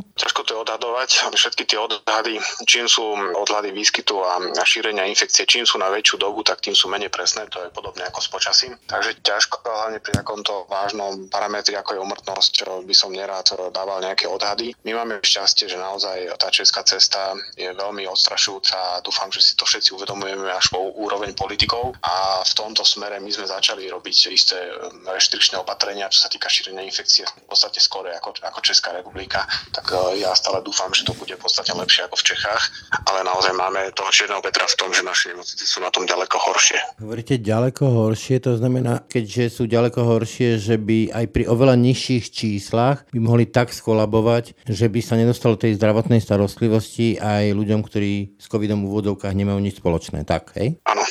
Odhadovať. 1.03 1.35
Všetky 1.43 1.63
tie 1.67 1.75
odhady, 1.75 2.39
čím 2.63 2.87
sú 2.87 3.03
odhady 3.35 3.75
výskytu 3.75 4.15
a 4.23 4.39
šírenia 4.63 5.03
infekcie, 5.11 5.43
čím 5.43 5.67
sú 5.67 5.75
na 5.75 5.91
väčšiu 5.91 6.15
dobu, 6.15 6.39
tak 6.39 6.63
tým 6.63 6.71
sú 6.71 6.87
menej 6.87 7.11
presné. 7.11 7.43
To 7.51 7.59
je 7.59 7.69
podobné 7.75 8.07
ako 8.07 8.23
s 8.23 8.27
počasím. 8.31 8.71
Takže 8.87 9.19
ťažko, 9.19 9.59
hlavne 9.59 9.99
pri 9.99 10.23
takomto 10.23 10.63
vážnom 10.71 11.27
parametri, 11.27 11.75
ako 11.75 11.99
je 11.99 11.99
umrtnosť, 11.99 12.53
by 12.87 12.95
som 12.95 13.11
nerád 13.11 13.51
dával 13.75 13.99
nejaké 13.99 14.31
odhady. 14.31 14.71
My 14.87 15.03
máme 15.03 15.19
šťastie, 15.19 15.67
že 15.67 15.75
naozaj 15.75 16.39
tá 16.39 16.47
česká 16.47 16.87
cesta 16.87 17.35
je 17.59 17.67
veľmi 17.75 18.07
odstrašujúca. 18.07 19.03
Dúfam, 19.03 19.27
že 19.27 19.43
si 19.43 19.59
to 19.59 19.67
všetci 19.67 19.91
uvedomujeme 19.99 20.47
až 20.47 20.71
po 20.71 20.79
úroveň 20.95 21.35
politikov 21.35 21.99
a 21.99 22.39
v 22.47 22.53
tomto 22.55 22.87
smere 22.87 23.19
my 23.19 23.27
sme 23.27 23.51
začali 23.51 23.91
robiť 23.91 24.15
isté 24.31 24.55
um, 24.55 25.03
reštrikčné 25.11 25.59
opatrenia, 25.59 26.07
čo 26.07 26.23
sa 26.23 26.31
týka 26.31 26.47
šírenia 26.47 26.87
infekcie 26.87 27.27
v 27.27 27.47
podstate 27.51 27.83
skôr 27.83 28.07
ako, 28.07 28.39
ako 28.39 28.59
Česká 28.63 28.95
republika. 28.95 29.43
Tak 29.75 29.91
uh, 29.91 30.15
ja 30.15 30.31
stále 30.37 30.63
dúfam, 30.63 30.92
že 30.93 31.03
to 31.05 31.13
bude 31.17 31.33
v 31.33 31.41
podstate 31.41 31.73
lepšie 31.73 32.05
ako 32.07 32.15
v 32.15 32.25
Čechách, 32.33 32.63
ale 33.09 33.25
naozaj 33.25 33.53
máme 33.57 33.91
toho 33.97 34.09
čierneho 34.13 34.41
Petra 34.41 34.69
v 34.69 34.77
tom, 34.77 34.89
že 34.93 35.01
naše 35.01 35.33
nemocnice 35.33 35.65
sú 35.65 35.81
na 35.81 35.89
tom 35.89 36.05
ďaleko 36.07 36.37
horšie. 36.37 36.79
Hovoríte 37.01 37.41
ďaleko 37.41 37.83
horšie, 37.83 38.39
to 38.39 38.55
znamená, 38.57 39.03
keďže 39.05 39.59
sú 39.59 39.63
ďaleko 39.67 39.99
horšie, 40.05 40.61
že 40.61 40.79
by 40.79 41.11
aj 41.11 41.25
pri 41.33 41.43
oveľa 41.49 41.75
nižších 41.77 42.25
číslach 42.31 43.05
by 43.11 43.19
mohli 43.19 43.45
tak 43.49 43.75
skolabovať, 43.75 44.65
že 44.65 44.87
by 44.87 44.99
sa 45.03 45.19
nedostalo 45.19 45.59
tej 45.59 45.75
zdravotnej 45.75 46.23
starostlivosti 46.23 47.19
aj 47.19 47.51
ľuďom, 47.51 47.81
ktorí 47.83 48.39
s 48.39 48.45
covidom 48.47 48.85
v 48.85 48.89
úvodovkách 48.89 49.33
nemajú 49.35 49.59
nič 49.59 49.83
spoločné. 49.83 50.23
Tak, 50.23 50.55
hej? 50.57 50.79
Áno, 50.87 51.02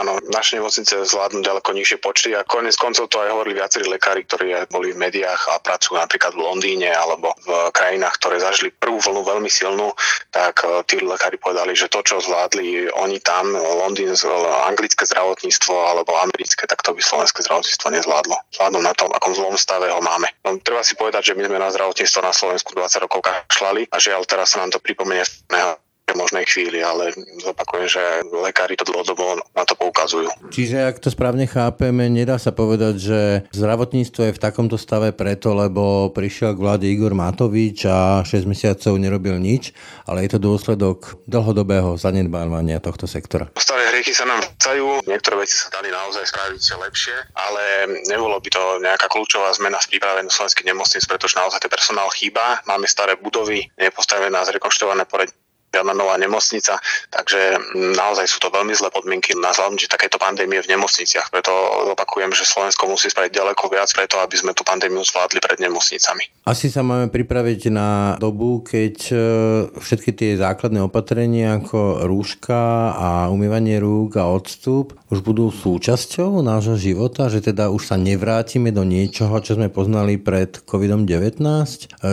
Áno, 0.00 0.16
naše 0.32 0.56
nemocnice 0.56 1.04
zvládnu 1.04 1.44
ďaleko 1.44 1.76
nižšie 1.76 2.00
počty 2.00 2.32
a 2.32 2.40
konec 2.40 2.72
koncov 2.80 3.12
to 3.12 3.20
aj 3.20 3.36
hovorili 3.36 3.60
viacerí 3.60 3.84
lekári, 3.84 4.24
ktorí 4.24 4.56
boli 4.72 4.96
v 4.96 5.00
médiách 5.04 5.52
a 5.52 5.60
pracujú 5.60 6.00
napríklad 6.00 6.32
v 6.32 6.40
Londýne 6.40 6.88
alebo 6.88 7.36
v 7.44 7.68
krajinách, 7.68 8.16
ktoré 8.16 8.40
zažili 8.40 8.72
prvú 8.72 8.96
vlnu 8.96 9.20
veľmi 9.20 9.52
silnú, 9.52 9.92
tak 10.32 10.64
e, 10.64 10.80
tí 10.88 11.04
lekári 11.04 11.36
povedali, 11.36 11.76
že 11.76 11.92
to, 11.92 12.00
čo 12.00 12.16
zvládli 12.16 12.88
oni 12.96 13.20
tam, 13.20 13.52
Londýn, 13.52 14.16
anglické 14.64 15.04
zdravotníctvo 15.04 15.74
alebo 15.76 16.16
americké, 16.16 16.64
tak 16.64 16.80
to 16.80 16.96
by 16.96 17.04
slovenské 17.04 17.44
zdravotníctvo 17.44 17.92
nezvládlo. 17.92 18.36
Zvládnu 18.56 18.80
na 18.80 18.96
tom, 18.96 19.12
akom 19.12 19.36
zlom 19.36 19.60
stave 19.60 19.92
ho 19.92 20.00
máme. 20.00 20.32
No, 20.48 20.56
treba 20.64 20.80
si 20.80 20.96
povedať, 20.96 21.32
že 21.32 21.36
my 21.36 21.44
sme 21.44 21.60
na 21.60 21.68
zdravotníctvo 21.68 22.20
na 22.24 22.32
Slovensku 22.32 22.72
20 22.72 23.04
rokov 23.04 23.20
kašľali 23.20 23.92
a 23.92 23.96
žiaľ 24.00 24.24
teraz 24.24 24.56
sa 24.56 24.64
nám 24.64 24.72
to 24.72 24.80
pripomenie 24.80 25.28
možnej 26.16 26.44
chvíli, 26.46 26.82
ale 26.82 27.12
zopakujem, 27.42 27.86
že 27.86 28.02
lekári 28.30 28.74
to 28.78 28.86
dlhodobo 28.86 29.38
na 29.54 29.64
to 29.66 29.74
poukazujú. 29.76 30.30
Čiže 30.50 30.90
ak 30.90 31.02
to 31.02 31.08
správne 31.12 31.46
chápeme, 31.46 32.08
nedá 32.10 32.36
sa 32.40 32.50
povedať, 32.50 32.94
že 32.98 33.20
zdravotníctvo 33.54 34.30
je 34.30 34.36
v 34.36 34.42
takomto 34.42 34.76
stave 34.80 35.12
preto, 35.14 35.52
lebo 35.54 36.10
prišiel 36.10 36.56
k 36.56 36.62
vláde 36.62 36.86
Igor 36.88 37.14
Matovič 37.14 37.86
a 37.86 38.26
6 38.26 38.50
mesiacov 38.50 38.96
nerobil 38.96 39.36
nič, 39.38 39.74
ale 40.08 40.26
je 40.26 40.36
to 40.36 40.38
dôsledok 40.42 41.22
dlhodobého 41.28 41.94
zanedbávania 42.00 42.82
tohto 42.82 43.04
sektora. 43.06 43.52
Staré 43.58 43.92
hriechy 43.92 44.16
sa 44.16 44.26
nám 44.26 44.40
vcajú, 44.58 45.04
niektoré 45.06 45.44
veci 45.44 45.54
sa 45.54 45.68
dali 45.70 45.92
naozaj 45.92 46.24
spraviť 46.26 46.62
lepšie, 46.80 47.16
ale 47.36 47.62
nebolo 48.08 48.40
by 48.40 48.48
to 48.48 48.62
nejaká 48.80 49.06
kľúčová 49.06 49.52
zmena 49.54 49.78
v 49.78 49.96
príprave 49.96 50.20
slovenských 50.26 50.66
nemocníc, 50.66 51.04
pretože 51.04 51.36
naozaj 51.36 51.60
ten 51.60 51.72
personál 51.72 52.08
chýba. 52.14 52.62
Máme 52.64 52.88
staré 52.88 53.18
budovy, 53.18 53.68
nepostavené 53.76 54.32
a 54.34 54.48
zrekonštruované 54.48 55.04
žiadna 55.70 55.94
nová 55.94 56.18
nemocnica, 56.18 56.82
takže 57.14 57.56
naozaj 57.94 58.26
sú 58.26 58.42
to 58.42 58.50
veľmi 58.50 58.74
zlé 58.74 58.90
podmienky 58.90 59.38
na 59.38 59.54
zvládnutie 59.54 59.86
takéto 59.86 60.18
pandémie 60.18 60.58
v 60.58 60.70
nemocniciach. 60.74 61.30
Preto 61.30 61.54
opakujem, 61.94 62.34
že 62.34 62.42
Slovensko 62.42 62.90
musí 62.90 63.06
spraviť 63.06 63.30
ďaleko 63.30 63.70
viac 63.70 63.86
preto, 63.94 64.18
aby 64.18 64.34
sme 64.34 64.52
tú 64.52 64.66
pandémiu 64.66 65.06
zvládli 65.06 65.38
pred 65.38 65.62
nemocnicami. 65.62 66.26
Asi 66.42 66.66
sa 66.66 66.82
máme 66.82 67.06
pripraviť 67.14 67.70
na 67.70 68.18
dobu, 68.18 68.66
keď 68.66 68.96
e, 69.08 69.14
všetky 69.78 70.10
tie 70.10 70.30
základné 70.34 70.82
opatrenia 70.82 71.62
ako 71.62 72.02
rúška 72.10 72.90
a 72.98 73.08
umývanie 73.30 73.78
rúk 73.78 74.18
a 74.18 74.26
odstup 74.26 74.98
už 75.06 75.22
budú 75.22 75.54
súčasťou 75.54 76.42
nášho 76.42 76.74
života, 76.74 77.30
že 77.30 77.42
teda 77.42 77.70
už 77.70 77.94
sa 77.94 77.96
nevrátime 77.98 78.74
do 78.74 78.82
niečoho, 78.82 79.38
čo 79.38 79.54
sme 79.54 79.70
poznali 79.70 80.18
pred 80.18 80.58
COVID-19, 80.66 81.38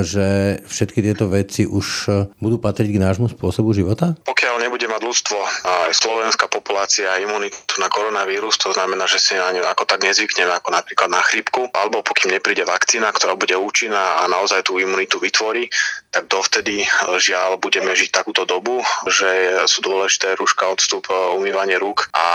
že 0.06 0.28
všetky 0.66 1.02
tieto 1.02 1.26
veci 1.30 1.66
už 1.66 2.10
budú 2.38 2.58
patriť 2.62 2.90
k 2.94 3.02
nášmu 3.02 3.34
spôsobu 3.34 3.47
spôsobu 3.48 3.72
života? 3.72 4.12
Pokiaľ 4.28 4.60
nebude 4.60 4.92
mať 4.92 5.02
ľudstvo 5.08 5.40
aj 5.88 5.96
slovenská 5.96 6.52
populácia 6.52 7.16
imunitu 7.24 7.80
na 7.80 7.88
koronavírus, 7.88 8.60
to 8.60 8.76
znamená, 8.76 9.08
že 9.08 9.24
si 9.24 9.40
na 9.40 9.56
ňu 9.56 9.64
ako 9.64 9.88
tak 9.88 10.04
nezvykneme 10.04 10.52
ako 10.52 10.76
napríklad 10.76 11.08
na 11.08 11.24
chrípku, 11.24 11.72
alebo 11.72 12.04
pokým 12.04 12.36
nepríde 12.36 12.68
vakcína, 12.68 13.08
ktorá 13.16 13.40
bude 13.40 13.56
účinná 13.56 14.20
a 14.20 14.28
naozaj 14.28 14.68
tú 14.68 14.84
imunitu 14.84 15.24
vytvorí, 15.24 15.72
tak 16.18 16.34
dovtedy 16.34 16.82
žiaľ 17.22 17.62
budeme 17.62 17.94
žiť 17.94 18.10
takúto 18.10 18.50
dobu, 18.50 18.82
že 19.06 19.62
sú 19.70 19.86
dôležité 19.86 20.34
rúška, 20.34 20.66
odstup, 20.66 21.06
umývanie 21.38 21.78
rúk 21.78 22.10
a 22.10 22.26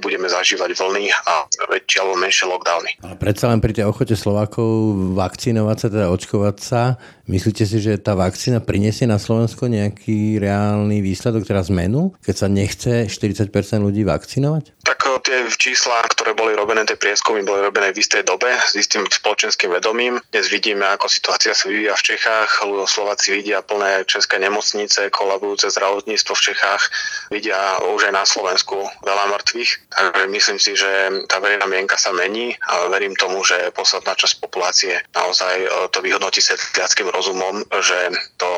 budeme 0.00 0.24
zažívať 0.24 0.72
vlny 0.72 1.12
a 1.12 1.44
väčšie 1.68 2.00
alebo 2.00 2.16
menšie 2.16 2.48
lockdowny. 2.48 2.96
Ale 3.04 3.20
predsa 3.20 3.52
len 3.52 3.60
pri 3.60 3.76
tej 3.76 3.84
ochote 3.92 4.16
Slovákov 4.16 4.96
vakcinovať 5.20 5.76
sa, 5.76 5.86
teda 5.92 6.06
očkovať 6.08 6.56
sa, 6.64 6.96
myslíte 7.28 7.68
si, 7.68 7.76
že 7.84 8.00
tá 8.00 8.16
vakcína 8.16 8.64
prinesie 8.64 9.04
na 9.04 9.20
Slovensko 9.20 9.68
nejaký 9.68 10.40
reálny 10.40 11.04
výsledok, 11.04 11.44
teda 11.44 11.60
zmenu, 11.68 12.16
keď 12.24 12.34
sa 12.34 12.48
nechce 12.48 13.04
40% 13.04 13.52
ľudí 13.84 14.08
vakcinovať? 14.08 14.80
Tak 14.80 14.98
eh, 15.04 15.09
tie 15.20 15.46
čísla, 15.54 16.02
ktoré 16.08 16.32
boli 16.32 16.56
robené, 16.56 16.82
tie 16.88 16.96
prieskumy 16.96 17.44
boli 17.44 17.60
robené 17.60 17.92
v 17.92 18.00
istej 18.00 18.24
dobe 18.24 18.50
s 18.50 18.74
istým 18.76 19.04
spoločenským 19.06 19.70
vedomím. 19.70 20.18
Dnes 20.32 20.48
vidíme, 20.48 20.84
ako 20.88 21.06
situácia 21.06 21.52
sa 21.52 21.68
vyvíja 21.68 21.94
v 21.96 22.16
Čechách. 22.16 22.64
Slováci 22.88 23.36
vidia 23.36 23.60
plné 23.62 24.04
české 24.08 24.40
nemocnice, 24.40 25.12
kolabujúce 25.12 25.70
zdravotníctvo 25.70 26.32
v 26.34 26.44
Čechách. 26.52 26.82
Vidia 27.30 27.78
už 27.92 28.08
aj 28.08 28.14
na 28.16 28.24
Slovensku 28.24 28.80
veľa 29.04 29.24
mŕtvych. 29.36 29.70
Takže 29.92 30.24
myslím 30.26 30.58
si, 30.58 30.72
že 30.74 30.90
tá 31.28 31.38
verejná 31.38 31.68
mienka 31.68 32.00
sa 32.00 32.10
mení 32.16 32.56
a 32.66 32.88
verím 32.88 33.14
tomu, 33.14 33.44
že 33.44 33.70
posledná 33.76 34.16
časť 34.16 34.40
populácie 34.40 34.96
naozaj 35.12 35.54
eh, 35.60 35.70
to 35.92 36.00
vyhodnotí 36.00 36.40
sedliackým 36.40 37.12
rozumom, 37.12 37.62
že 37.68 37.98
to 38.40 38.48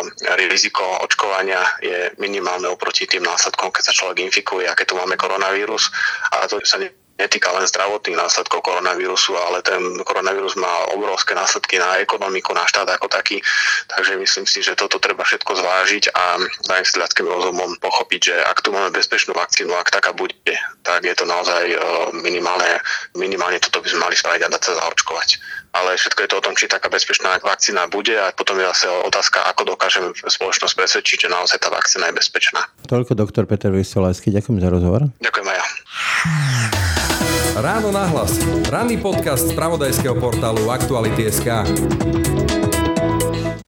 riziko 0.48 0.84
očkovania 1.02 1.60
je 1.82 2.14
minimálne 2.22 2.68
oproti 2.70 3.08
tým 3.08 3.26
následkom, 3.26 3.74
keď 3.74 3.90
sa 3.90 3.96
človek 3.96 4.22
infikuje 4.22 4.68
a 4.68 4.76
keď 4.76 4.86
tu 4.92 4.94
máme 4.96 5.18
koronavírus. 5.18 5.90
A 6.32 6.46
to 6.52 6.66
sa 6.68 6.76
netýka 7.22 7.54
len 7.54 7.64
zdravotných 7.70 8.18
následkov 8.18 8.66
koronavírusu, 8.66 9.38
ale 9.38 9.62
ten 9.62 9.78
koronavírus 10.02 10.58
má 10.58 10.90
obrovské 10.90 11.38
následky 11.38 11.78
na 11.78 12.02
ekonomiku, 12.02 12.50
na 12.50 12.66
štát 12.66 12.90
ako 12.90 13.06
taký. 13.06 13.38
Takže 13.86 14.18
myslím 14.18 14.46
si, 14.50 14.58
že 14.60 14.74
toto 14.74 14.98
treba 14.98 15.22
všetko 15.22 15.54
zvážiť 15.54 16.04
a 16.10 16.24
aj 16.74 16.82
s 16.82 16.98
ľadským 16.98 17.30
rozumom 17.30 17.78
pochopiť, 17.78 18.20
že 18.20 18.36
ak 18.42 18.58
tu 18.66 18.74
máme 18.74 18.90
bezpečnú 18.90 19.32
vakcínu, 19.38 19.70
ak 19.78 19.94
taká 19.94 20.10
bude, 20.10 20.34
tak 20.82 21.06
je 21.06 21.14
to 21.14 21.24
naozaj 21.24 21.62
e, 21.62 21.78
minimálne, 22.20 22.82
minimálne 23.14 23.62
toto 23.62 23.78
by 23.78 23.88
sme 23.88 24.04
mali 24.10 24.16
spraviť 24.18 24.42
a 24.42 24.52
dať 24.52 24.62
sa 24.62 24.72
zaočkovať. 24.82 25.28
Ale 25.72 25.96
všetko 25.96 26.20
je 26.20 26.28
to 26.28 26.36
o 26.36 26.44
tom, 26.44 26.54
či 26.58 26.68
taká 26.68 26.92
bezpečná 26.92 27.40
vakcína 27.40 27.88
bude 27.88 28.12
a 28.12 28.28
potom 28.36 28.60
je 28.60 28.68
zase 28.76 28.92
otázka, 29.08 29.40
ako 29.48 29.72
dokážeme 29.72 30.12
spoločnosť 30.12 30.74
presvedčiť, 30.76 31.18
že 31.24 31.32
naozaj 31.32 31.64
tá 31.64 31.72
vakcína 31.72 32.12
je 32.12 32.18
bezpečná. 32.20 32.60
Toľko 32.84 33.16
doktor 33.16 33.48
Peter 33.48 33.72
Vysolajský, 33.72 34.34
ďakujem 34.36 34.60
za 34.60 34.68
rozhovor. 34.68 35.08
Ďakujem 35.22 35.46
aj 35.48 35.56
ja. 35.56 35.66
Ráno 37.52 37.92
nahlas. 37.92 38.40
Ranný 38.72 38.96
podcast 38.96 39.44
z 39.44 39.52
pravodajského 39.52 40.16
portálu 40.16 40.72
Aktuality.sk. 40.72 41.68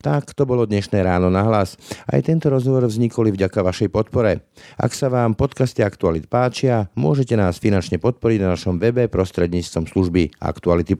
Tak 0.00 0.32
to 0.32 0.48
bolo 0.48 0.64
dnešné 0.64 1.04
ráno 1.04 1.28
na 1.28 1.44
hlas. 1.44 1.76
Aj 2.08 2.16
tento 2.24 2.48
rozhovor 2.48 2.88
vznikol 2.88 3.28
vďaka 3.28 3.60
vašej 3.60 3.92
podpore. 3.92 4.40
Ak 4.80 4.96
sa 4.96 5.12
vám 5.12 5.36
podcasty 5.36 5.84
Aktualit 5.84 6.32
páčia, 6.32 6.88
môžete 6.96 7.36
nás 7.36 7.60
finančne 7.60 8.00
podporiť 8.00 8.38
na 8.40 8.56
našom 8.56 8.80
webe 8.80 9.04
prostredníctvom 9.04 9.84
služby 9.84 10.32
Aktuality+. 10.40 10.96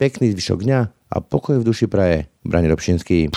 Pekný 0.00 0.32
zvyšok 0.32 0.64
dňa 0.64 0.80
a 1.12 1.16
pokoj 1.20 1.60
v 1.60 1.66
duši 1.68 1.92
praje. 1.92 2.24
Brani 2.40 2.72
Robšinský. 2.72 3.36